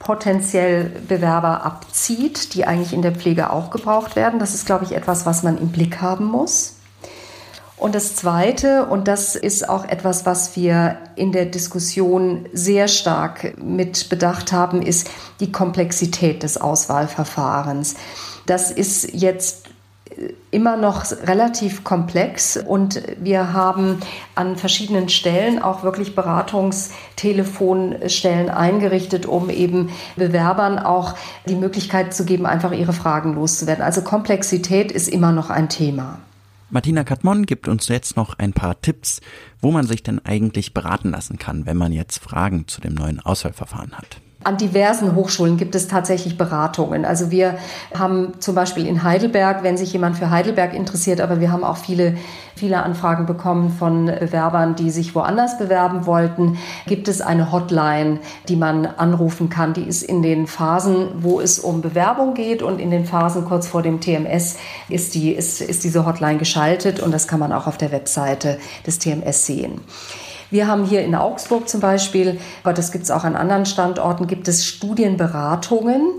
potenziell 0.07 0.85
Bewerber 1.09 1.65
abzieht, 1.65 2.55
die 2.55 2.65
eigentlich 2.65 2.93
in 2.93 3.03
der 3.03 3.11
Pflege 3.11 3.51
auch 3.51 3.71
gebraucht 3.71 4.15
werden. 4.15 4.39
Das 4.39 4.55
ist, 4.55 4.65
glaube 4.65 4.85
ich, 4.85 4.93
etwas, 4.93 5.27
was 5.27 5.43
man 5.43 5.59
im 5.59 5.73
Blick 5.73 6.01
haben 6.01 6.27
muss. 6.27 6.77
Und 7.77 7.97
das 7.97 8.15
Zweite, 8.15 8.87
und 8.87 9.09
das 9.09 9.35
ist 9.35 9.69
auch 9.69 9.85
etwas, 9.85 10.25
was 10.25 10.55
wir 10.55 10.99
in 11.17 11.33
der 11.33 11.47
Diskussion 11.47 12.49
sehr 12.53 12.87
stark 12.87 13.59
mit 13.61 14.09
bedacht 14.09 14.53
haben, 14.53 14.81
ist 14.81 15.11
die 15.41 15.51
Komplexität 15.51 16.45
des 16.45 16.57
Auswahlverfahrens. 16.57 17.97
Das 18.47 18.71
ist 18.71 19.13
jetzt 19.13 19.66
immer 20.51 20.77
noch 20.77 21.05
relativ 21.27 21.85
komplex 21.85 22.57
und 22.57 23.03
wir 23.21 23.53
haben 23.53 24.01
an 24.35 24.57
verschiedenen 24.57 25.09
Stellen 25.09 25.61
auch 25.61 25.83
wirklich 25.83 26.15
Beratungstelefonstellen 26.15 28.49
eingerichtet, 28.49 29.27
um 29.27 29.51
eben 29.51 29.91
Bewerbern 30.17 30.79
auch 30.79 31.15
die 31.49 31.57
Möglichkeit 31.57 32.15
zu 32.15 32.25
geben, 32.25 32.47
einfach 32.47 32.73
ihre 32.73 32.95
Fragen 32.95 33.35
loszuwerden. 33.35 33.85
Also 33.85 34.03
Komplexität 34.03 34.93
ist 34.93 35.09
immer 35.09 35.33
noch 35.33 35.51
ein 35.51 35.69
Thema. 35.69 36.21
Martina 36.71 37.05
Katmon 37.05 37.47
gibt 37.47 37.69
uns 37.69 37.87
jetzt 37.89 38.17
noch 38.17 38.39
ein 38.39 38.53
paar 38.53 38.81
Tipps, 38.81 39.21
wo 39.61 39.71
man 39.71 39.87
sich 39.87 40.03
denn 40.03 40.25
eigentlich 40.25 40.75
beraten 40.75 41.11
lassen 41.11 41.39
kann, 41.39 41.65
wenn 41.67 41.77
man 41.77 41.93
jetzt 41.93 42.19
Fragen 42.19 42.67
zu 42.67 42.81
dem 42.81 42.95
neuen 42.95 43.21
Auswahlverfahren 43.21 43.93
hat. 43.93 44.21
An 44.47 44.59
diversen 44.59 45.17
Hochschulen 45.17 45.57
gibt 45.57 45.75
es 45.75 45.89
tatsächlich 45.89 46.39
Beratungen. 46.39 47.05
Also 47.05 47.33
wir 47.33 47.59
haben 47.99 48.35
zum 48.39 48.55
Beispiel 48.55 48.87
in 48.87 49.03
Heidelberg, 49.03 49.65
wenn 49.65 49.77
sich 49.77 49.93
jemand 49.93 50.17
für 50.17 50.31
Heidelberg 50.31 50.73
interessiert, 50.73 51.21
aber 51.21 51.41
wir 51.41 51.51
haben 51.51 51.65
auch 51.65 51.79
viele, 51.79 52.17
viele 52.55 52.81
Anfragen 52.85 53.27
bekommen 53.27 53.71
von 53.71 54.07
Bewerbern, 54.07 54.77
die 54.77 54.91
sich 54.91 55.17
woanders 55.17 55.59
bewerben 55.59 56.07
wollten, 56.07 56.59
gibt 56.87 57.09
es 57.09 57.21
eine 57.21 57.51
Hotline, 57.51 58.21
die 58.49 58.55
man 58.55 58.87
anrufen 58.87 59.49
kann. 59.49 59.73
Die 59.73 59.83
ist 59.83 60.05
in 60.05 60.23
den 60.23 60.47
Phasen, 60.47 61.09
wo 61.23 61.41
es 61.41 61.59
um 61.59 61.81
Bewerbung 61.81 62.35
geht 62.35 62.63
und 62.63 62.81
in 62.81 62.93
den 62.93 63.05
Phasen 63.05 63.47
kurz 63.47 63.67
vor 63.67 63.83
dem 63.83 64.01
TMS 64.01 64.59
ist, 64.89 65.17
die, 65.17 65.33
ist, 65.33 65.61
ist 65.61 65.83
diese 65.83 66.07
Hotline 66.07 66.39
geschaltet 66.39 67.01
und 67.01 67.11
das 67.11 67.27
kann 67.27 67.41
man 67.41 67.53
auch 67.53 67.67
auf 67.67 67.79
der 67.79 67.91
Webseite 67.91 68.61
des 68.87 69.01
TMS 69.01 69.45
sehen. 69.45 69.81
Wir 70.51 70.69
haben 70.69 70.85
hier 70.85 71.03
in 71.03 71.15
Augsburg 71.15 71.69
zum 71.69 71.81
Beispiel, 71.81 72.39
aber 72.63 72.73
das 72.73 72.93
gibt 72.93 73.05
es 73.05 73.11
auch 73.11 73.25
an 73.25 73.35
anderen 73.35 73.67
Standorten, 73.67 74.27
gibt 74.27 74.47
es 74.47 74.65
Studienberatungen, 74.65 76.13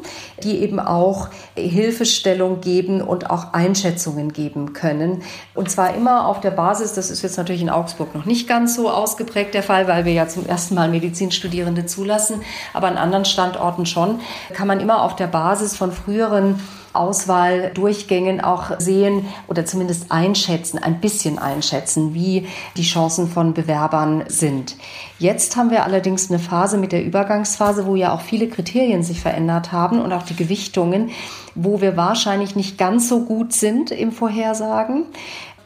die 0.44 0.60
eben 0.60 0.80
auch 0.80 1.30
Hilfestellung 1.56 2.60
geben 2.60 3.02
und 3.02 3.30
auch 3.30 3.54
Einschätzungen 3.54 4.34
geben 4.34 4.74
können. 4.74 5.24
Und 5.54 5.72
zwar 5.72 5.96
immer 5.96 6.28
auf 6.28 6.42
der 6.42 6.52
Basis, 6.52 6.94
das 6.94 7.10
ist 7.10 7.22
jetzt 7.22 7.38
natürlich 7.38 7.62
in 7.62 7.70
Augsburg 7.70 8.14
noch 8.16 8.26
nicht 8.26 8.48
ganz 8.48 8.76
so 8.76 8.90
ausgeprägt 8.90 9.54
der 9.54 9.64
Fall, 9.64 9.88
weil 9.88 10.06
wir 10.06 10.14
ja 10.14 10.28
zum 10.28 10.46
ersten 10.46 10.76
Mal 10.76 10.90
Medizinstudierende 10.90 11.86
zulassen, 11.86 12.42
aber 12.74 12.88
an 12.88 12.98
anderen 12.98 13.26
Standorten 13.26 13.86
schon, 13.86 14.20
kann 14.54 14.68
man 14.68 14.80
immer 14.80 15.02
auf 15.04 15.16
der 15.16 15.28
Basis 15.28 15.76
von 15.76 15.92
früheren 15.92 16.60
Auswahldurchgängen 16.98 18.42
auch 18.42 18.80
sehen 18.80 19.26
oder 19.48 19.66
zumindest 19.66 20.12
einschätzen, 20.12 20.78
ein 20.78 21.00
bisschen 21.00 21.40
einschätzen, 21.40 22.14
wie 22.14 22.48
die 22.76 22.84
Chancen 22.84 23.30
von 23.30 23.54
Bewerbern 23.54 24.24
sind. 24.28 24.76
Jetzt 25.20 25.56
haben 25.56 25.72
wir 25.72 25.84
allerdings 25.84 26.30
eine 26.30 26.40
Phase 26.40 26.78
mit 26.78 26.92
der 26.92 27.04
Übergangsphase, 27.04 27.86
wo 27.86 27.96
ja 27.96 28.14
auch 28.14 28.22
viele 28.22 28.48
Kriterien 28.48 29.04
sich 29.04 29.22
verändert 29.22 29.72
haben 29.72 30.02
und 30.02 30.14
auch 30.14 30.24
die 30.24 30.36
Gewichtungen, 30.36 31.12
wo 31.56 31.82
wir 31.82 31.98
wahrscheinlich 31.98 32.56
nicht 32.56 32.78
ganz 32.78 33.10
so 33.10 33.22
gut 33.22 33.54
sind 33.54 33.92
im 33.92 34.12
Vorhersagen. 34.12 35.06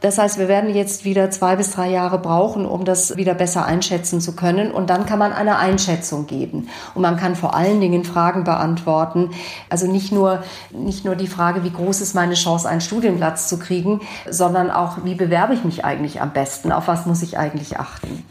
Das 0.02 0.18
heißt, 0.18 0.40
wir 0.40 0.48
werden 0.48 0.74
jetzt 0.74 1.06
wieder 1.06 1.30
zwei 1.30 1.56
bis 1.56 1.72
drei 1.72 1.90
Jahre 1.90 2.18
brauchen, 2.18 2.66
um 2.66 2.86
das 2.86 3.16
wieder 3.18 3.36
besser 3.36 3.66
einschätzen 3.66 4.20
zu 4.20 4.36
können. 4.36 4.72
Und 4.72 4.90
dann 4.90 5.06
kann 5.06 5.20
man 5.20 5.32
eine 5.32 5.58
Einschätzung 5.58 6.26
geben. 6.26 6.68
Und 6.96 7.04
man 7.04 7.18
kann 7.18 7.36
vor 7.36 7.56
allen 7.56 7.80
Dingen 7.80 8.04
Fragen 8.04 8.44
beantworten. 8.44 9.30
Also 9.70 9.86
nicht 9.86 10.12
nur, 10.12 10.44
nicht 10.72 11.06
nur 11.06 11.16
die 11.16 11.28
Frage, 11.28 11.64
wie 11.64 11.72
groß 11.72 12.02
ist 12.02 12.16
meine 12.16 12.34
Chance, 12.34 12.68
einen 12.68 12.82
Studienplatz 12.82 13.48
zu 13.48 13.60
kriegen, 13.60 14.02
sondern 14.28 14.72
auch, 14.72 15.06
wie 15.06 15.16
bewerbe 15.16 15.54
ich 15.54 15.64
mich 15.64 15.86
eigentlich 15.86 16.20
am 16.20 16.34
besten? 16.34 16.72
Auf 16.72 16.88
was 16.88 17.06
muss 17.06 17.22
ich 17.22 17.38
eigentlich 17.38 17.80
achten? 17.80 18.26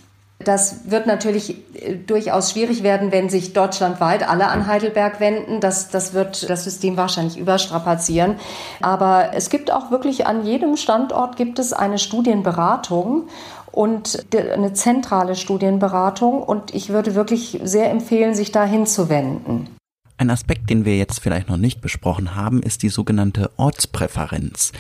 Das 0.45 0.91
wird 0.91 1.07
natürlich 1.07 1.57
äh, 1.75 1.97
durchaus 1.97 2.53
schwierig 2.53 2.83
werden, 2.83 3.13
wenn 3.13 3.29
sich 3.29 3.53
deutschlandweit 3.53 4.29
alle 4.29 4.49
an 4.49 4.67
Heidelberg 4.67 5.21
wenden. 5.21 5.61
Das, 5.61 5.91
das 5.91 6.15
wird 6.15 6.49
das 6.49 6.65
System 6.65 6.97
wahrscheinlich 6.97 7.37
überstrapazieren. 7.37 8.37
Aber 8.81 9.31
es 9.35 9.51
gibt 9.51 9.71
auch 9.71 9.91
wirklich 9.91 10.27
an 10.27 10.45
jedem 10.45 10.77
Standort 10.77 11.37
gibt 11.37 11.59
es 11.59 11.73
eine 11.73 11.99
Studienberatung 11.99 13.29
und 13.71 14.27
eine 14.35 14.73
zentrale 14.73 15.37
Studienberatung. 15.37 16.43
Und 16.43 16.75
ich 16.75 16.89
würde 16.89 17.15
wirklich 17.15 17.61
sehr 17.63 17.91
empfehlen, 17.91 18.35
sich 18.35 18.51
da 18.51 18.65
hinzuwenden. 18.65 19.69
Ein 20.21 20.29
Aspekt, 20.29 20.69
den 20.69 20.85
wir 20.85 20.99
jetzt 20.99 21.21
vielleicht 21.21 21.49
noch 21.49 21.57
nicht 21.57 21.81
besprochen 21.81 22.35
haben, 22.35 22.63
ist 22.63 22.83
die 22.83 22.91
sogenannte 22.91 23.51
Ortspräferenz. 23.57 24.71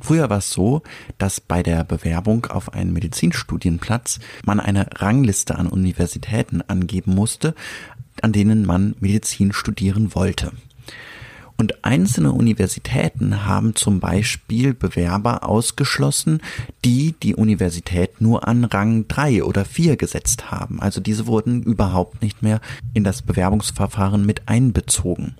Früher 0.00 0.30
war 0.30 0.38
es 0.38 0.50
so, 0.50 0.80
dass 1.18 1.38
bei 1.38 1.62
der 1.62 1.84
Bewerbung 1.84 2.46
auf 2.46 2.72
einen 2.72 2.94
Medizinstudienplatz 2.94 4.20
man 4.46 4.58
eine 4.58 4.86
Rangliste 4.94 5.56
an 5.56 5.66
Universitäten 5.66 6.62
angeben 6.62 7.14
musste, 7.14 7.54
an 8.22 8.32
denen 8.32 8.64
man 8.64 8.94
Medizin 8.98 9.52
studieren 9.52 10.14
wollte. 10.14 10.52
Und 11.58 11.84
einzelne 11.84 12.32
Universitäten 12.32 13.46
haben 13.46 13.74
zum 13.74 13.98
Beispiel 13.98 14.74
Bewerber 14.74 15.48
ausgeschlossen, 15.48 16.42
die 16.84 17.14
die 17.22 17.34
Universität 17.34 18.20
nur 18.20 18.46
an 18.46 18.64
Rang 18.64 19.08
3 19.08 19.42
oder 19.42 19.64
4 19.64 19.96
gesetzt 19.96 20.50
haben. 20.50 20.80
Also 20.82 21.00
diese 21.00 21.26
wurden 21.26 21.62
überhaupt 21.62 22.20
nicht 22.20 22.42
mehr 22.42 22.60
in 22.92 23.04
das 23.04 23.22
Bewerbungsverfahren 23.22 24.26
mit 24.26 24.48
einbezogen. 24.48 25.36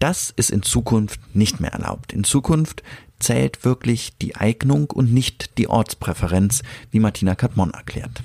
Das 0.00 0.30
ist 0.30 0.50
in 0.50 0.62
Zukunft 0.62 1.20
nicht 1.34 1.60
mehr 1.60 1.72
erlaubt. 1.72 2.12
In 2.12 2.24
Zukunft 2.24 2.82
zählt 3.18 3.64
wirklich 3.64 4.18
die 4.18 4.36
Eignung 4.36 4.90
und 4.90 5.12
nicht 5.12 5.56
die 5.56 5.68
Ortspräferenz, 5.68 6.62
wie 6.90 7.00
Martina 7.00 7.34
Katmon 7.34 7.70
erklärt. 7.70 8.22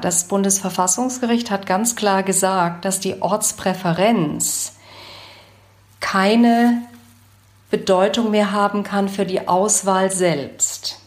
Das 0.00 0.28
Bundesverfassungsgericht 0.28 1.50
hat 1.50 1.66
ganz 1.66 1.94
klar 1.94 2.22
gesagt, 2.22 2.84
dass 2.84 3.00
die 3.00 3.20
Ortspräferenz 3.20 4.72
keine 6.00 6.82
Bedeutung 7.70 8.30
mehr 8.30 8.52
haben 8.52 8.82
kann 8.82 9.08
für 9.08 9.24
die 9.24 9.46
Auswahl 9.46 10.10
selbst. 10.10 10.98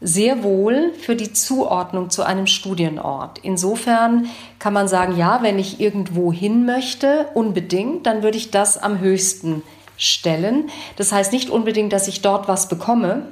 Sehr 0.00 0.42
wohl 0.42 0.92
für 0.94 1.16
die 1.16 1.32
Zuordnung 1.32 2.08
zu 2.08 2.22
einem 2.22 2.46
Studienort. 2.46 3.38
Insofern 3.42 4.26
kann 4.58 4.72
man 4.72 4.88
sagen, 4.88 5.16
ja, 5.16 5.42
wenn 5.42 5.58
ich 5.58 5.80
irgendwo 5.80 6.32
hin 6.32 6.64
möchte, 6.64 7.26
unbedingt, 7.34 8.06
dann 8.06 8.22
würde 8.22 8.38
ich 8.38 8.50
das 8.50 8.78
am 8.78 9.00
höchsten 9.00 9.62
stellen. 9.98 10.70
Das 10.96 11.12
heißt 11.12 11.32
nicht 11.32 11.50
unbedingt, 11.50 11.92
dass 11.92 12.08
ich 12.08 12.22
dort 12.22 12.48
was 12.48 12.68
bekomme, 12.68 13.26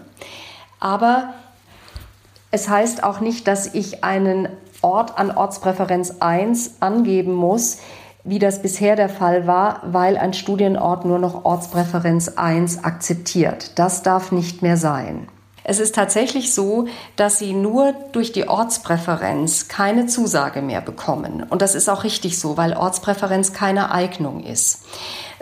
aber 0.81 1.33
es 2.51 2.69
heißt 2.69 3.03
auch 3.03 3.21
nicht, 3.21 3.47
dass 3.47 3.75
ich 3.75 4.05
einen 4.05 4.49
Ort 4.83 5.19
an 5.19 5.31
Ortspräferenz 5.31 6.17
1 6.21 6.77
angeben 6.81 7.35
muss, 7.35 7.79
wie 8.29 8.39
das 8.39 8.61
bisher 8.61 8.95
der 8.95 9.09
Fall 9.09 9.47
war, 9.47 9.81
weil 9.85 10.19
ein 10.19 10.35
Studienort 10.35 11.07
nur 11.07 11.19
noch 11.19 11.47
Ortspräferenz 11.47 12.29
1 12.37 12.85
akzeptiert. 12.85 13.79
Das 13.79 14.03
darf 14.03 14.33
nicht 14.33 14.61
mehr 14.61 14.77
sein. 14.77 15.29
Es 15.65 15.81
ist 15.81 15.95
tatsächlich 15.95 16.55
so, 16.55 16.89
dass 17.17 17.39
sie 17.39 17.53
nur 17.53 17.95
durch 18.13 18.33
die 18.33 18.49
Ortspräferenz 18.49 19.69
keine 19.69 20.07
Zusage 20.07 20.63
mehr 20.63 20.81
bekommen. 20.81 21.43
Und 21.43 21.63
das 21.63 21.75
ist 21.75 21.89
auch 21.89 22.05
richtig 22.05 22.39
so, 22.39 22.57
weil 22.57 22.75
Ortspräferenz 22.75 23.53
keine 23.53 23.93
Eignung 23.93 24.45
ist, 24.45 24.85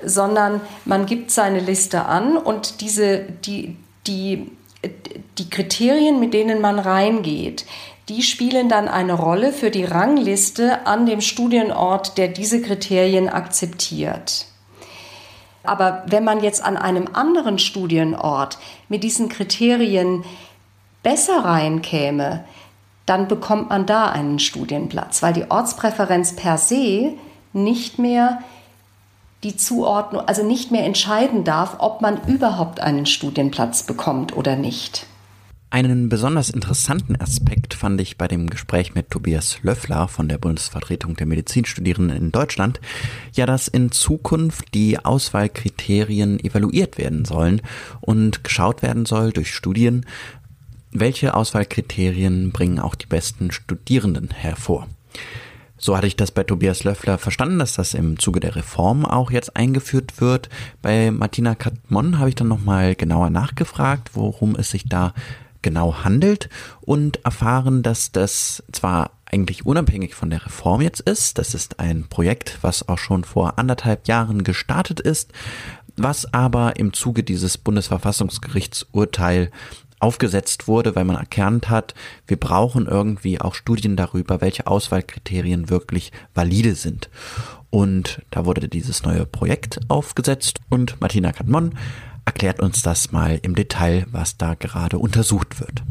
sondern 0.04 0.60
man 0.84 1.06
gibt 1.06 1.30
seine 1.30 1.60
Liste 1.60 2.06
an 2.06 2.36
und 2.36 2.80
diese, 2.80 3.20
die, 3.20 3.76
die, 4.06 4.50
die 5.38 5.50
Kriterien, 5.50 6.20
mit 6.20 6.34
denen 6.34 6.60
man 6.60 6.78
reingeht, 6.78 7.64
die 8.08 8.22
spielen 8.22 8.68
dann 8.68 8.88
eine 8.88 9.14
Rolle 9.14 9.52
für 9.52 9.70
die 9.70 9.84
Rangliste 9.84 10.86
an 10.86 11.06
dem 11.06 11.20
Studienort, 11.20 12.18
der 12.18 12.28
diese 12.28 12.62
Kriterien 12.62 13.28
akzeptiert. 13.28 14.46
Aber 15.64 16.04
wenn 16.06 16.22
man 16.22 16.42
jetzt 16.42 16.62
an 16.62 16.76
einem 16.76 17.08
anderen 17.12 17.58
Studienort 17.58 18.58
mit 18.88 19.02
diesen 19.02 19.28
Kriterien 19.28 20.24
besser 21.02 21.44
reinkäme, 21.44 22.44
dann 23.04 23.28
bekommt 23.28 23.70
man 23.70 23.86
da 23.86 24.10
einen 24.10 24.38
Studienplatz, 24.38 25.22
weil 25.22 25.32
die 25.32 25.50
Ortspräferenz 25.50 26.36
per 26.36 26.58
se 26.58 27.14
nicht 27.52 27.98
mehr 27.98 28.40
die 29.42 29.56
Zuordnung, 29.56 30.22
also 30.26 30.44
nicht 30.44 30.70
mehr 30.70 30.84
entscheiden 30.84 31.44
darf, 31.44 31.76
ob 31.78 32.00
man 32.00 32.20
überhaupt 32.26 32.80
einen 32.80 33.06
Studienplatz 33.06 33.84
bekommt 33.84 34.36
oder 34.36 34.56
nicht. 34.56 35.06
Einen 35.68 36.08
besonders 36.08 36.48
interessanten 36.48 37.20
Aspekt 37.20 37.74
fand 37.74 38.00
ich 38.00 38.16
bei 38.16 38.28
dem 38.28 38.48
Gespräch 38.48 38.94
mit 38.94 39.10
Tobias 39.10 39.58
Löffler 39.62 40.06
von 40.06 40.28
der 40.28 40.38
Bundesvertretung 40.38 41.16
der 41.16 41.26
Medizinstudierenden 41.26 42.16
in 42.16 42.32
Deutschland, 42.32 42.80
ja, 43.32 43.46
dass 43.46 43.66
in 43.66 43.90
Zukunft 43.90 44.74
die 44.74 45.04
Auswahlkriterien 45.04 46.38
evaluiert 46.38 46.98
werden 46.98 47.24
sollen 47.24 47.62
und 48.00 48.44
geschaut 48.44 48.82
werden 48.82 49.06
soll 49.06 49.32
durch 49.32 49.52
Studien, 49.52 50.06
welche 50.92 51.34
Auswahlkriterien 51.34 52.52
bringen 52.52 52.78
auch 52.78 52.94
die 52.94 53.06
besten 53.06 53.50
Studierenden 53.50 54.30
hervor. 54.30 54.86
So 55.78 55.96
hatte 55.96 56.06
ich 56.06 56.16
das 56.16 56.30
bei 56.30 56.44
Tobias 56.44 56.84
Löffler 56.84 57.18
verstanden, 57.18 57.58
dass 57.58 57.74
das 57.74 57.92
im 57.92 58.18
Zuge 58.18 58.40
der 58.40 58.56
Reform 58.56 59.04
auch 59.04 59.30
jetzt 59.30 59.56
eingeführt 59.56 60.20
wird. 60.20 60.48
Bei 60.80 61.10
Martina 61.10 61.54
Katmon 61.54 62.18
habe 62.18 62.30
ich 62.30 62.34
dann 62.34 62.48
nochmal 62.48 62.94
genauer 62.94 63.30
nachgefragt, 63.30 64.10
worum 64.14 64.54
es 64.54 64.70
sich 64.70 64.88
da 64.88 65.12
genau 65.66 66.04
handelt 66.04 66.48
und 66.80 67.24
erfahren, 67.24 67.82
dass 67.82 68.12
das 68.12 68.62
zwar 68.70 69.10
eigentlich 69.24 69.66
unabhängig 69.66 70.14
von 70.14 70.30
der 70.30 70.46
Reform 70.46 70.80
jetzt 70.80 71.00
ist, 71.00 71.38
das 71.38 71.54
ist 71.54 71.80
ein 71.80 72.04
Projekt, 72.08 72.58
was 72.62 72.88
auch 72.88 72.98
schon 72.98 73.24
vor 73.24 73.58
anderthalb 73.58 74.06
Jahren 74.06 74.44
gestartet 74.44 75.00
ist, 75.00 75.32
was 75.96 76.32
aber 76.32 76.76
im 76.76 76.92
Zuge 76.92 77.24
dieses 77.24 77.58
Bundesverfassungsgerichtsurteil 77.58 79.50
aufgesetzt 79.98 80.68
wurde, 80.68 80.94
weil 80.94 81.04
man 81.04 81.16
erkannt 81.16 81.68
hat, 81.68 81.94
wir 82.28 82.36
brauchen 82.36 82.86
irgendwie 82.86 83.40
auch 83.40 83.56
Studien 83.56 83.96
darüber, 83.96 84.40
welche 84.40 84.68
Auswahlkriterien 84.68 85.68
wirklich 85.68 86.12
valide 86.32 86.76
sind. 86.76 87.10
Und 87.70 88.22
da 88.30 88.44
wurde 88.44 88.68
dieses 88.68 89.02
neue 89.02 89.26
Projekt 89.26 89.80
aufgesetzt 89.88 90.60
und 90.68 91.00
Martina 91.00 91.32
Kadmon 91.32 91.72
erklärt 92.26 92.60
uns 92.60 92.82
das 92.82 93.12
mal 93.12 93.38
im 93.42 93.54
Detail, 93.54 94.04
was 94.10 94.36
da 94.36 94.54
gerade 94.54 94.98
untersucht 94.98 95.60
wird. 95.60 95.82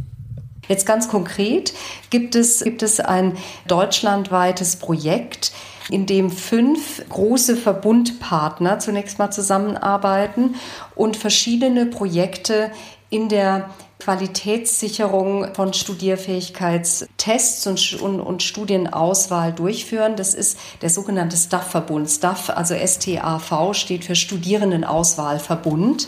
Jetzt 0.67 0.85
ganz 0.85 1.07
konkret 1.07 1.73
gibt 2.09 2.35
es, 2.35 2.63
gibt 2.63 2.83
es 2.83 2.99
ein 2.99 3.37
deutschlandweites 3.67 4.77
Projekt, 4.77 5.51
in 5.89 6.05
dem 6.07 6.31
fünf 6.31 7.07
große 7.09 7.55
Verbundpartner 7.55 8.79
zunächst 8.79 9.19
mal 9.19 9.29
zusammenarbeiten 9.31 10.55
und 10.95 11.17
verschiedene 11.17 11.85
Projekte 11.85 12.71
in 13.09 13.29
der 13.29 13.69
Qualitätssicherung 14.05 15.55
von 15.55 15.73
Studierfähigkeitstests 15.73 17.65
und, 17.65 17.99
und, 18.03 18.19
und 18.19 18.43
Studienauswahl 18.43 19.51
durchführen. 19.51 20.15
Das 20.15 20.35
ist 20.35 20.59
der 20.83 20.91
sogenannte 20.91 21.35
STAF-Verbund. 21.35 22.07
STAF, 22.07 22.51
also 22.51 22.75
STAV, 22.75 23.73
steht 23.73 24.05
für 24.05 24.13
Studierendenauswahlverbund. 24.13 26.07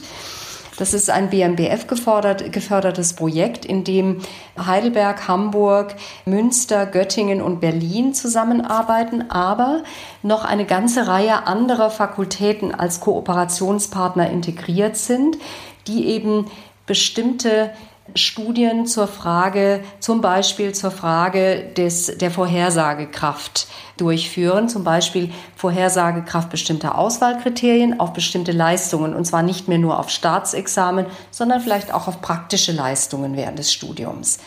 Das 0.77 0.93
ist 0.93 1.10
ein 1.10 1.31
BMBF 1.31 1.88
gefordert, 1.88 2.53
gefördertes 2.53 3.13
Projekt, 3.13 3.65
in 3.65 3.83
dem 3.83 4.21
Heidelberg, 4.63 5.27
Hamburg, 5.27 5.95
Münster, 6.25 6.86
Göttingen 6.86 7.41
und 7.41 7.62
Berlin 7.62 8.13
zusammenarbeiten, 8.13 9.31
aber 9.31 9.81
noch 10.21 10.45
eine 10.45 10.65
ganze 10.65 11.07
Reihe 11.07 11.47
anderer 11.47 11.89
Fakultäten 11.89 12.75
als 12.75 12.99
Kooperationspartner 12.99 14.29
integriert 14.29 14.97
sind, 14.97 15.39
die 15.88 16.05
eben 16.10 16.45
bestimmte 16.88 17.71
Studien 18.15 18.86
zur 18.88 19.08
Frage, 19.08 19.84
zum 20.00 20.22
Beispiel 20.22 20.74
zur 20.74 20.91
Frage 20.91 21.72
des, 21.76 22.17
der 22.17 22.32
Vorhersagekraft 22.32 23.67
durchführen, 23.98 24.70
zum 24.70 24.84
Beispiel 24.84 25.32
Vorhersagekraft 25.56 26.50
bestimmter 26.50 26.98
Auswahlkriterien 26.98 28.00
auf 28.00 28.13
bestimmte 28.13 28.52
Leistungen, 28.52 29.13
und 29.13 29.26
zwar 29.26 29.43
nicht 29.43 29.67
mehr 29.67 29.78
nur 29.78 30.00
auf 30.00 30.10
Staatsexamen, 30.10 31.06
sondern 31.32 31.62
vielleicht 31.62 31.93
auch 31.93 32.08
auf 32.08 32.22
praktische 32.22 32.72
Leistungen 32.72 33.36
während 33.36 33.60
des 33.60 33.72
Studiums. 33.72 34.39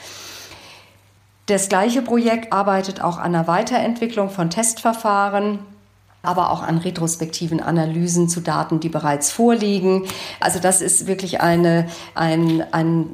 Das 1.46 1.68
gleiche 1.68 2.02
Projekt 2.02 2.52
arbeitet 2.52 3.02
auch 3.02 3.18
an 3.18 3.32
der 3.32 3.48
Weiterentwicklung 3.48 4.30
von 4.30 4.50
Testverfahren 4.50 5.58
aber 6.22 6.50
auch 6.50 6.62
an 6.62 6.78
retrospektiven 6.78 7.60
Analysen 7.60 8.28
zu 8.28 8.40
Daten, 8.40 8.80
die 8.80 8.88
bereits 8.88 9.30
vorliegen. 9.30 10.04
Also 10.38 10.58
das 10.58 10.80
ist 10.82 11.06
wirklich 11.06 11.40
eine, 11.40 11.86
ein, 12.14 12.62
ein, 12.72 13.06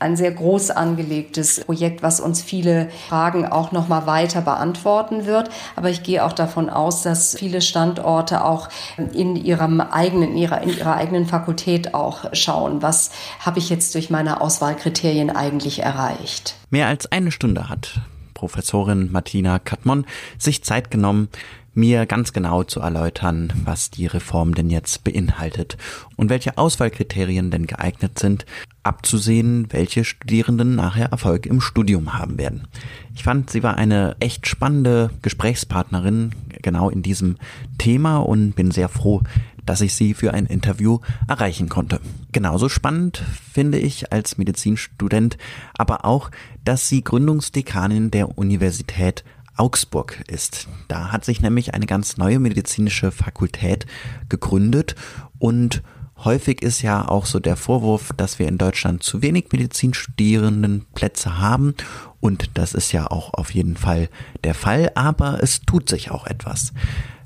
ein 0.00 0.16
sehr 0.16 0.32
groß 0.32 0.70
angelegtes 0.70 1.60
Projekt, 1.64 2.02
was 2.02 2.18
uns 2.18 2.42
viele 2.42 2.90
Fragen 3.08 3.46
auch 3.46 3.70
noch 3.70 3.86
mal 3.86 4.06
weiter 4.06 4.40
beantworten 4.40 5.24
wird. 5.24 5.50
Aber 5.76 5.88
ich 5.88 6.02
gehe 6.02 6.24
auch 6.24 6.32
davon 6.32 6.68
aus, 6.68 7.02
dass 7.02 7.36
viele 7.36 7.60
Standorte 7.60 8.44
auch 8.44 8.68
in 9.12 9.36
ihrem 9.36 9.80
eigenen, 9.80 10.32
in 10.32 10.36
ihrer, 10.38 10.62
in 10.62 10.70
ihrer 10.70 10.96
eigenen 10.96 11.26
Fakultät 11.26 11.94
auch 11.94 12.24
schauen, 12.32 12.82
was 12.82 13.12
habe 13.38 13.60
ich 13.60 13.70
jetzt 13.70 13.94
durch 13.94 14.10
meine 14.10 14.40
Auswahlkriterien 14.40 15.30
eigentlich 15.30 15.80
erreicht. 15.80 16.56
Mehr 16.70 16.88
als 16.88 17.10
eine 17.12 17.30
Stunde 17.30 17.68
hat 17.68 18.00
Professorin 18.34 19.12
Martina 19.12 19.60
Katmon 19.60 20.04
sich 20.36 20.64
Zeit 20.64 20.90
genommen, 20.90 21.28
mir 21.74 22.06
ganz 22.06 22.32
genau 22.32 22.64
zu 22.64 22.80
erläutern, 22.80 23.52
was 23.64 23.90
die 23.90 24.06
Reform 24.06 24.54
denn 24.54 24.70
jetzt 24.70 25.04
beinhaltet 25.04 25.76
und 26.16 26.28
welche 26.28 26.58
Auswahlkriterien 26.58 27.50
denn 27.50 27.66
geeignet 27.66 28.18
sind, 28.18 28.44
abzusehen, 28.82 29.68
welche 29.70 30.04
Studierenden 30.04 30.74
nachher 30.74 31.10
Erfolg 31.10 31.46
im 31.46 31.60
Studium 31.60 32.14
haben 32.14 32.38
werden. 32.38 32.66
Ich 33.14 33.22
fand, 33.22 33.50
sie 33.50 33.62
war 33.62 33.76
eine 33.76 34.16
echt 34.20 34.46
spannende 34.46 35.10
Gesprächspartnerin 35.22 36.32
genau 36.62 36.90
in 36.90 37.02
diesem 37.02 37.36
Thema 37.78 38.18
und 38.18 38.52
bin 38.52 38.70
sehr 38.70 38.88
froh, 38.88 39.22
dass 39.64 39.80
ich 39.80 39.94
sie 39.94 40.14
für 40.14 40.34
ein 40.34 40.46
Interview 40.46 40.98
erreichen 41.28 41.68
konnte. 41.68 42.00
Genauso 42.32 42.68
spannend 42.68 43.22
finde 43.52 43.78
ich 43.78 44.12
als 44.12 44.38
Medizinstudent 44.38 45.38
aber 45.74 46.04
auch, 46.04 46.30
dass 46.64 46.88
sie 46.88 47.04
Gründungsdekanin 47.04 48.10
der 48.10 48.36
Universität 48.36 49.24
Augsburg 49.56 50.22
ist. 50.28 50.68
Da 50.88 51.12
hat 51.12 51.24
sich 51.24 51.40
nämlich 51.40 51.74
eine 51.74 51.86
ganz 51.86 52.16
neue 52.16 52.38
medizinische 52.38 53.10
Fakultät 53.10 53.86
gegründet 54.28 54.94
und 55.38 55.82
häufig 56.24 56.62
ist 56.62 56.82
ja 56.82 57.08
auch 57.08 57.26
so 57.26 57.40
der 57.40 57.56
Vorwurf, 57.56 58.12
dass 58.16 58.38
wir 58.38 58.48
in 58.48 58.58
Deutschland 58.58 59.02
zu 59.02 59.22
wenig 59.22 59.46
Medizinstudierendenplätze 59.52 61.38
haben 61.38 61.74
und 62.20 62.50
das 62.54 62.74
ist 62.74 62.92
ja 62.92 63.10
auch 63.10 63.34
auf 63.34 63.52
jeden 63.52 63.76
Fall 63.76 64.08
der 64.44 64.54
Fall, 64.54 64.92
aber 64.94 65.42
es 65.42 65.62
tut 65.62 65.88
sich 65.88 66.10
auch 66.10 66.26
etwas. 66.26 66.72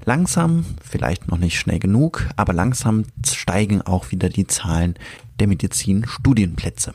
Langsam, 0.07 0.65
vielleicht 0.83 1.29
noch 1.29 1.39
nicht 1.39 1.59
schnell 1.59 1.81
genug, 1.81 2.27
aber 2.37 2.53
langsam 2.53 3.05
steigen 3.27 3.83
auch 3.83 4.13
wieder 4.13 4.29
die 4.29 4.47
Zahlen 4.47 4.95
der 5.41 5.49
Medizinstudienplätze. 5.49 6.95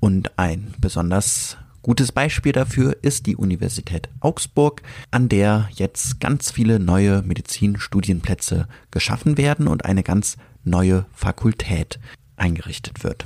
Und 0.00 0.36
ein 0.38 0.74
besonders 0.80 1.58
gutes 1.82 2.12
Beispiel 2.12 2.52
dafür 2.52 2.96
ist 3.02 3.26
die 3.26 3.36
Universität 3.36 4.08
Augsburg, 4.20 4.82
an 5.10 5.28
der 5.28 5.68
jetzt 5.74 6.20
ganz 6.20 6.50
viele 6.50 6.78
neue 6.78 7.22
Medizinstudienplätze 7.22 8.68
geschaffen 8.90 9.36
werden 9.36 9.68
und 9.68 9.84
eine 9.84 10.02
ganz 10.02 10.36
neue 10.64 11.06
Fakultät 11.12 11.98
eingerichtet 12.36 13.04
wird. 13.04 13.24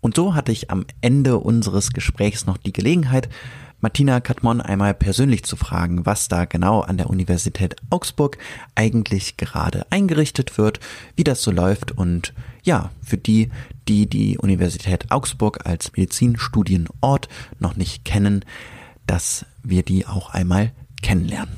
Und 0.00 0.16
so 0.16 0.34
hatte 0.34 0.52
ich 0.52 0.70
am 0.70 0.84
Ende 1.00 1.38
unseres 1.38 1.92
Gesprächs 1.92 2.46
noch 2.46 2.56
die 2.56 2.72
Gelegenheit, 2.72 3.28
Martina 3.82 4.20
Katmon 4.20 4.60
einmal 4.60 4.94
persönlich 4.94 5.42
zu 5.42 5.56
fragen, 5.56 6.06
was 6.06 6.28
da 6.28 6.44
genau 6.44 6.82
an 6.82 6.98
der 6.98 7.10
Universität 7.10 7.74
Augsburg 7.90 8.38
eigentlich 8.76 9.36
gerade 9.36 9.84
eingerichtet 9.90 10.56
wird, 10.56 10.78
wie 11.16 11.24
das 11.24 11.42
so 11.42 11.50
läuft 11.50 11.90
und 11.90 12.32
ja, 12.62 12.90
für 13.02 13.16
die, 13.16 13.50
die 13.88 14.08
die 14.08 14.38
Universität 14.38 15.10
Augsburg 15.10 15.66
als 15.66 15.92
Medizinstudienort 15.92 17.28
noch 17.58 17.76
nicht 17.76 18.04
kennen, 18.04 18.44
dass 19.06 19.44
wir 19.62 19.82
die 19.82 20.06
auch 20.06 20.30
einmal 20.30 20.72
kennenlernen. 21.02 21.54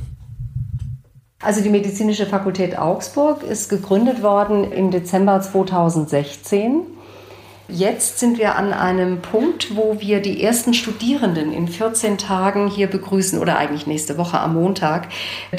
Also 1.40 1.62
die 1.62 1.68
Medizinische 1.68 2.26
Fakultät 2.26 2.78
Augsburg 2.78 3.42
ist 3.42 3.68
gegründet 3.68 4.22
worden 4.22 4.72
im 4.72 4.90
Dezember 4.90 5.42
2016 5.42 6.86
Jetzt 7.68 8.18
sind 8.18 8.38
wir 8.38 8.56
an 8.56 8.74
einem 8.74 9.22
Punkt, 9.22 9.74
wo 9.74 9.98
wir 9.98 10.20
die 10.20 10.42
ersten 10.42 10.74
Studierenden 10.74 11.50
in 11.50 11.66
14 11.66 12.18
Tagen 12.18 12.68
hier 12.68 12.88
begrüßen 12.88 13.38
oder 13.38 13.56
eigentlich 13.56 13.86
nächste 13.86 14.18
Woche 14.18 14.38
am 14.38 14.54
Montag 14.54 15.08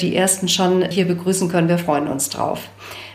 die 0.00 0.14
ersten 0.14 0.48
schon 0.48 0.88
hier 0.88 1.06
begrüßen 1.06 1.48
können. 1.48 1.68
Wir 1.68 1.78
freuen 1.78 2.06
uns 2.06 2.30
drauf. 2.30 2.68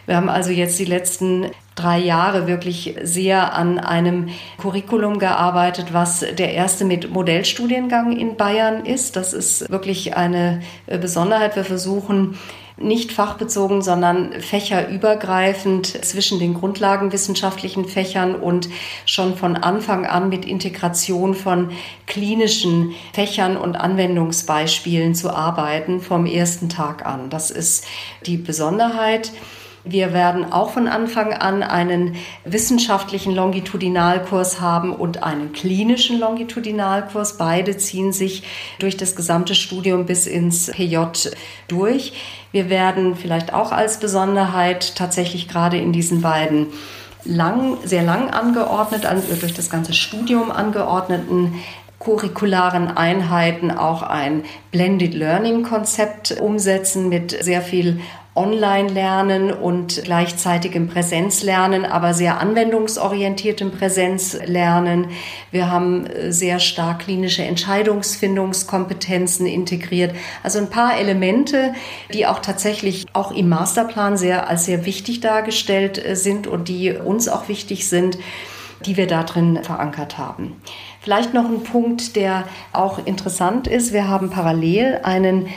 Wir 0.07 0.17
haben 0.17 0.27
also 0.27 0.49
jetzt 0.49 0.77
die 0.77 0.85
letzten 0.85 1.45
drei 1.75 1.99
Jahre 1.99 2.47
wirklich 2.47 2.95
sehr 3.01 3.53
an 3.53 3.79
einem 3.79 4.29
Curriculum 4.61 5.19
gearbeitet, 5.19 5.93
was 5.93 6.19
der 6.19 6.53
erste 6.53 6.85
mit 6.85 7.11
Modellstudiengang 7.11 8.15
in 8.15 8.35
Bayern 8.35 8.85
ist. 8.85 9.15
Das 9.15 9.33
ist 9.33 9.69
wirklich 9.71 10.15
eine 10.15 10.61
Besonderheit. 10.87 11.55
Wir 11.55 11.63
versuchen 11.63 12.37
nicht 12.77 13.11
fachbezogen, 13.11 13.81
sondern 13.81 14.33
fächerübergreifend 14.41 15.85
zwischen 16.03 16.39
den 16.39 16.55
grundlagenwissenschaftlichen 16.55 17.85
Fächern 17.85 18.35
und 18.35 18.69
schon 19.05 19.35
von 19.37 19.55
Anfang 19.55 20.05
an 20.05 20.29
mit 20.29 20.45
Integration 20.45 21.35
von 21.35 21.71
klinischen 22.07 22.93
Fächern 23.13 23.55
und 23.55 23.75
Anwendungsbeispielen 23.75 25.13
zu 25.13 25.29
arbeiten 25.29 26.01
vom 26.01 26.25
ersten 26.25 26.69
Tag 26.69 27.05
an. 27.05 27.29
Das 27.29 27.51
ist 27.51 27.85
die 28.25 28.37
Besonderheit. 28.37 29.31
Wir 29.83 30.13
werden 30.13 30.51
auch 30.51 30.71
von 30.71 30.87
Anfang 30.87 31.33
an 31.33 31.63
einen 31.63 32.15
wissenschaftlichen 32.45 33.33
Longitudinalkurs 33.33 34.61
haben 34.61 34.93
und 34.93 35.23
einen 35.23 35.53
klinischen 35.53 36.19
Longitudinalkurs. 36.19 37.37
Beide 37.37 37.75
ziehen 37.77 38.13
sich 38.13 38.43
durch 38.79 38.95
das 38.95 39.15
gesamte 39.15 39.55
Studium 39.55 40.05
bis 40.05 40.27
ins 40.27 40.67
PJ 40.67 40.97
durch. 41.67 42.13
Wir 42.51 42.69
werden 42.69 43.15
vielleicht 43.15 43.53
auch 43.53 43.71
als 43.71 43.99
Besonderheit 43.99 44.95
tatsächlich 44.95 45.47
gerade 45.47 45.77
in 45.77 45.93
diesen 45.93 46.21
beiden 46.21 46.67
lang, 47.23 47.77
sehr 47.83 48.03
lang 48.03 48.29
angeordnet, 48.29 49.07
durch 49.39 49.53
das 49.53 49.69
ganze 49.69 49.93
Studium 49.93 50.51
angeordneten 50.51 51.55
curricularen 52.01 52.87
Einheiten 52.97 53.71
auch 53.71 54.01
ein 54.01 54.43
Blended 54.71 55.13
Learning 55.13 55.63
Konzept 55.63 56.31
umsetzen 56.41 57.09
mit 57.09 57.43
sehr 57.43 57.61
viel 57.61 58.01
Online-Lernen 58.33 59.51
und 59.51 60.05
gleichzeitigem 60.05 60.87
Präsenzlernen, 60.87 61.83
aber 61.83 62.13
sehr 62.13 62.39
anwendungsorientiertem 62.39 63.71
Präsenzlernen. 63.71 65.07
Wir 65.51 65.69
haben 65.69 66.05
äh, 66.05 66.31
sehr 66.31 66.59
stark 66.59 66.99
klinische 66.99 67.43
Entscheidungsfindungskompetenzen 67.43 69.45
integriert. 69.45 70.15
Also 70.43 70.59
ein 70.59 70.69
paar 70.69 70.97
Elemente, 70.97 71.73
die 72.13 72.25
auch 72.25 72.39
tatsächlich 72.39 73.05
auch 73.11 73.31
im 73.31 73.49
Masterplan 73.49 74.15
sehr 74.15 74.47
als 74.47 74.63
sehr 74.63 74.85
wichtig 74.85 75.19
dargestellt 75.19 76.03
äh, 76.03 76.15
sind 76.15 76.47
und 76.47 76.69
die 76.69 76.93
uns 76.93 77.27
auch 77.27 77.49
wichtig 77.49 77.89
sind, 77.89 78.17
die 78.85 78.95
wir 78.95 79.07
da 79.07 79.23
drin 79.23 79.59
verankert 79.61 80.17
haben. 80.17 80.55
Vielleicht 81.01 81.33
noch 81.33 81.45
ein 81.45 81.63
Punkt, 81.63 82.15
der 82.15 82.45
auch 82.71 83.05
interessant 83.05 83.67
ist. 83.67 83.91
Wir 83.91 84.07
haben 84.07 84.29
parallel 84.29 85.01
einen 85.03 85.47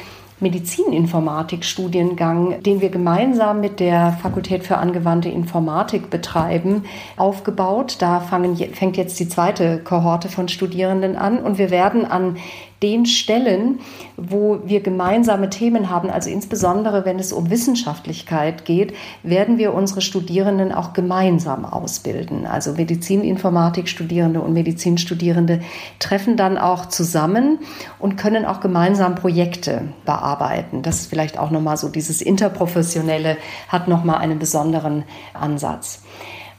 Medizininformatik-Studiengang, 0.40 2.62
den 2.62 2.80
wir 2.80 2.90
gemeinsam 2.90 3.60
mit 3.60 3.80
der 3.80 4.12
Fakultät 4.20 4.64
für 4.64 4.78
angewandte 4.78 5.28
Informatik 5.28 6.10
betreiben, 6.10 6.84
aufgebaut. 7.16 7.96
Da 8.00 8.18
fangen, 8.20 8.56
fängt 8.56 8.96
jetzt 8.96 9.20
die 9.20 9.28
zweite 9.28 9.78
Kohorte 9.78 10.28
von 10.28 10.48
Studierenden 10.48 11.14
an 11.16 11.38
und 11.38 11.58
wir 11.58 11.70
werden 11.70 12.04
an 12.04 12.36
den 12.84 13.06
Stellen, 13.06 13.80
wo 14.18 14.60
wir 14.66 14.82
gemeinsame 14.82 15.48
Themen 15.48 15.88
haben, 15.88 16.10
also 16.10 16.28
insbesondere 16.28 17.06
wenn 17.06 17.18
es 17.18 17.32
um 17.32 17.48
Wissenschaftlichkeit 17.48 18.66
geht, 18.66 18.92
werden 19.22 19.56
wir 19.56 19.72
unsere 19.72 20.02
Studierenden 20.02 20.70
auch 20.70 20.92
gemeinsam 20.92 21.64
ausbilden. 21.64 22.46
Also 22.46 22.74
Medizininformatik-Studierende 22.74 24.42
und 24.42 24.52
Medizinstudierende 24.52 25.62
treffen 25.98 26.36
dann 26.36 26.58
auch 26.58 26.84
zusammen 26.86 27.58
und 27.98 28.16
können 28.16 28.44
auch 28.44 28.60
gemeinsam 28.60 29.14
Projekte 29.14 29.88
bearbeiten. 30.04 30.82
Das 30.82 31.00
ist 31.00 31.06
vielleicht 31.06 31.38
auch 31.38 31.50
nochmal 31.50 31.78
so 31.78 31.88
dieses 31.88 32.20
Interprofessionelle, 32.20 33.38
hat 33.68 33.88
nochmal 33.88 34.18
einen 34.18 34.38
besonderen 34.38 35.04
Ansatz. 35.32 36.02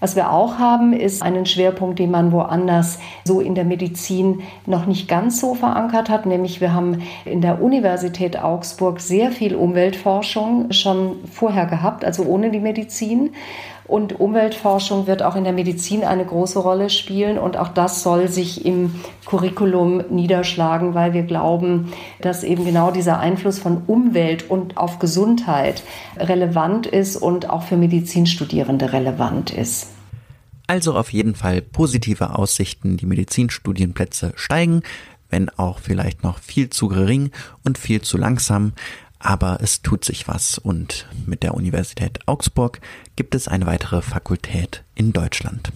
Was 0.05 0.15
wir 0.15 0.31
auch 0.31 0.59
haben, 0.59 0.93
ist 0.93 1.23
einen 1.23 1.47
Schwerpunkt, 1.47 1.97
den 1.97 2.11
man 2.11 2.31
woanders 2.31 2.99
so 3.23 3.39
in 3.39 3.55
der 3.55 3.65
Medizin 3.65 4.43
noch 4.67 4.85
nicht 4.85 5.07
ganz 5.07 5.39
so 5.39 5.55
verankert 5.55 6.09
hat, 6.09 6.27
nämlich 6.27 6.61
wir 6.61 6.75
haben 6.75 7.01
in 7.25 7.41
der 7.41 7.59
Universität 7.59 8.39
Augsburg 8.39 8.99
sehr 8.99 9.31
viel 9.31 9.55
Umweltforschung 9.55 10.71
schon 10.71 11.15
vorher 11.31 11.65
gehabt, 11.65 12.05
also 12.05 12.21
ohne 12.21 12.51
die 12.51 12.59
Medizin. 12.59 13.31
Und 13.87 14.19
Umweltforschung 14.19 15.07
wird 15.07 15.23
auch 15.23 15.35
in 15.35 15.43
der 15.43 15.53
Medizin 15.53 16.03
eine 16.03 16.25
große 16.25 16.59
Rolle 16.59 16.91
spielen. 16.91 17.39
Und 17.39 17.57
auch 17.57 17.69
das 17.69 18.03
soll 18.03 18.27
sich 18.27 18.63
im 18.63 18.93
Curriculum 19.25 20.03
niederschlagen, 20.11 20.93
weil 20.93 21.13
wir 21.13 21.23
glauben, 21.23 21.91
dass 22.21 22.43
eben 22.43 22.63
genau 22.63 22.91
dieser 22.91 23.19
Einfluss 23.19 23.57
von 23.57 23.81
Umwelt 23.87 24.51
und 24.51 24.77
auf 24.77 24.99
Gesundheit 24.99 25.81
relevant 26.17 26.85
ist 26.85 27.15
und 27.15 27.49
auch 27.49 27.63
für 27.63 27.77
Medizinstudierende 27.77 28.93
relevant 28.93 29.51
ist. 29.51 29.94
Also 30.67 30.95
auf 30.95 31.13
jeden 31.13 31.35
Fall 31.35 31.61
positive 31.61 32.35
Aussichten, 32.37 32.97
die 32.97 33.05
Medizinstudienplätze 33.05 34.33
steigen, 34.35 34.81
wenn 35.29 35.49
auch 35.49 35.79
vielleicht 35.79 36.23
noch 36.23 36.39
viel 36.39 36.69
zu 36.69 36.87
gering 36.87 37.31
und 37.63 37.77
viel 37.77 38.01
zu 38.01 38.17
langsam. 38.17 38.73
Aber 39.19 39.59
es 39.61 39.81
tut 39.81 40.05
sich 40.05 40.27
was 40.27 40.57
und 40.57 41.07
mit 41.25 41.43
der 41.43 41.55
Universität 41.55 42.19
Augsburg 42.27 42.79
gibt 43.15 43.33
es 43.33 43.47
eine 43.47 43.65
weitere 43.65 44.01
Fakultät 44.01 44.83
in 44.93 45.13
Deutschland, 45.13 45.71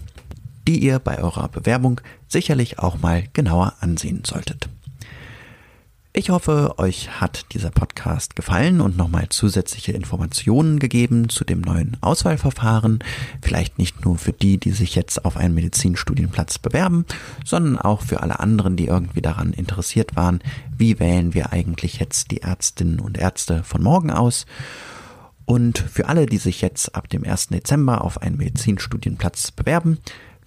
die 0.67 0.79
ihr 0.79 0.99
bei 0.99 1.19
eurer 1.19 1.47
Bewerbung 1.47 2.01
sicherlich 2.27 2.79
auch 2.79 2.99
mal 2.99 3.23
genauer 3.33 3.73
ansehen 3.79 4.23
solltet. 4.23 4.69
Ich 6.11 6.31
hoffe, 6.31 6.79
euch 6.79 7.21
hat 7.21 7.53
dieser 7.53 7.69
Podcast 7.69 8.35
gefallen 8.35 8.81
und 8.81 8.97
nochmal 8.97 9.29
zusätzliche 9.29 9.91
Informationen 9.91 10.79
gegeben 10.79 11.29
zu 11.29 11.45
dem 11.45 11.61
neuen 11.61 11.97
Auswahlverfahren. 12.01 13.03
Vielleicht 13.43 13.77
nicht 13.77 14.03
nur 14.03 14.17
für 14.17 14.33
die, 14.33 14.57
die 14.57 14.71
sich 14.71 14.95
jetzt 14.95 15.23
auf 15.23 15.37
einen 15.37 15.53
Medizinstudienplatz 15.53 16.57
bewerben, 16.57 17.05
sondern 17.45 17.77
auch 17.77 18.01
für 18.01 18.23
alle 18.23 18.39
anderen, 18.39 18.75
die 18.75 18.87
irgendwie 18.87 19.21
daran 19.21 19.53
interessiert 19.53 20.15
waren, 20.15 20.39
wie 20.75 20.99
wählen 20.99 21.35
wir 21.35 21.53
eigentlich 21.53 21.99
jetzt 21.99 22.31
die 22.31 22.41
Ärztinnen 22.41 22.99
und 22.99 23.19
Ärzte 23.19 23.63
von 23.63 23.83
morgen 23.83 24.09
aus. 24.09 24.47
Und 25.45 25.77
für 25.77 26.07
alle, 26.07 26.25
die 26.25 26.37
sich 26.37 26.61
jetzt 26.61 26.95
ab 26.95 27.07
dem 27.09 27.23
1. 27.23 27.49
Dezember 27.49 28.03
auf 28.03 28.19
einen 28.19 28.37
Medizinstudienplatz 28.37 29.51
bewerben, 29.51 29.99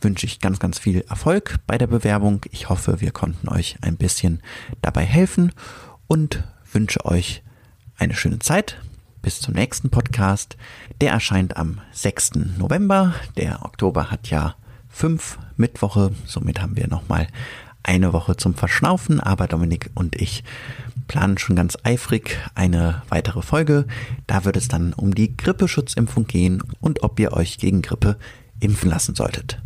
wünsche 0.02 0.26
ich 0.26 0.40
ganz, 0.40 0.58
ganz 0.58 0.78
viel 0.78 1.04
Erfolg 1.08 1.56
bei 1.66 1.78
der 1.78 1.86
Bewerbung. 1.86 2.40
Ich 2.50 2.68
hoffe, 2.68 3.00
wir 3.00 3.12
konnten 3.12 3.48
euch 3.48 3.76
ein 3.82 3.96
bisschen 3.96 4.42
dabei 4.80 5.04
helfen 5.04 5.52
und 6.06 6.44
wünsche 6.72 7.04
euch 7.04 7.42
eine 7.96 8.14
schöne 8.14 8.38
Zeit. 8.38 8.78
Bis 9.22 9.40
zum 9.40 9.54
nächsten 9.54 9.90
Podcast. 9.90 10.56
Der 11.00 11.12
erscheint 11.12 11.56
am 11.56 11.80
6. 11.92 12.32
November. 12.58 13.14
Der 13.36 13.64
Oktober 13.64 14.10
hat 14.10 14.28
ja 14.28 14.56
fünf 14.88 15.38
Mittwoche. 15.56 16.12
Somit 16.26 16.60
haben 16.60 16.76
wir 16.76 16.88
nochmal 16.88 17.28
eine 17.84 18.12
Woche 18.12 18.36
zum 18.36 18.54
Verschnaufen. 18.54 19.20
Aber 19.20 19.46
Dominik 19.46 19.90
und 19.94 20.16
ich 20.16 20.42
planen 21.06 21.38
schon 21.38 21.56
ganz 21.56 21.78
eifrig 21.84 22.38
eine 22.54 23.02
weitere 23.08 23.42
Folge. 23.42 23.86
Da 24.26 24.44
wird 24.44 24.56
es 24.56 24.68
dann 24.68 24.92
um 24.92 25.14
die 25.14 25.36
Grippeschutzimpfung 25.36 26.26
gehen 26.26 26.62
und 26.80 27.02
ob 27.04 27.20
ihr 27.20 27.32
euch 27.32 27.58
gegen 27.58 27.82
Grippe 27.82 28.16
impfen 28.62 28.90
lassen 28.90 29.14
solltet. 29.14 29.58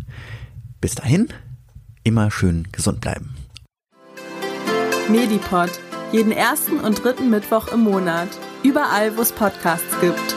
Bis 0.80 0.94
dahin, 0.94 1.28
immer 2.02 2.30
schön 2.30 2.68
gesund 2.72 3.00
bleiben. 3.00 3.34
Medipod. 5.08 5.70
Jeden 6.12 6.32
ersten 6.32 6.78
und 6.78 7.02
dritten 7.02 7.30
Mittwoch 7.30 7.68
im 7.72 7.80
Monat. 7.80 8.28
Überall, 8.62 9.16
wo 9.16 9.22
es 9.22 9.32
Podcasts 9.32 10.00
gibt. 10.00 10.34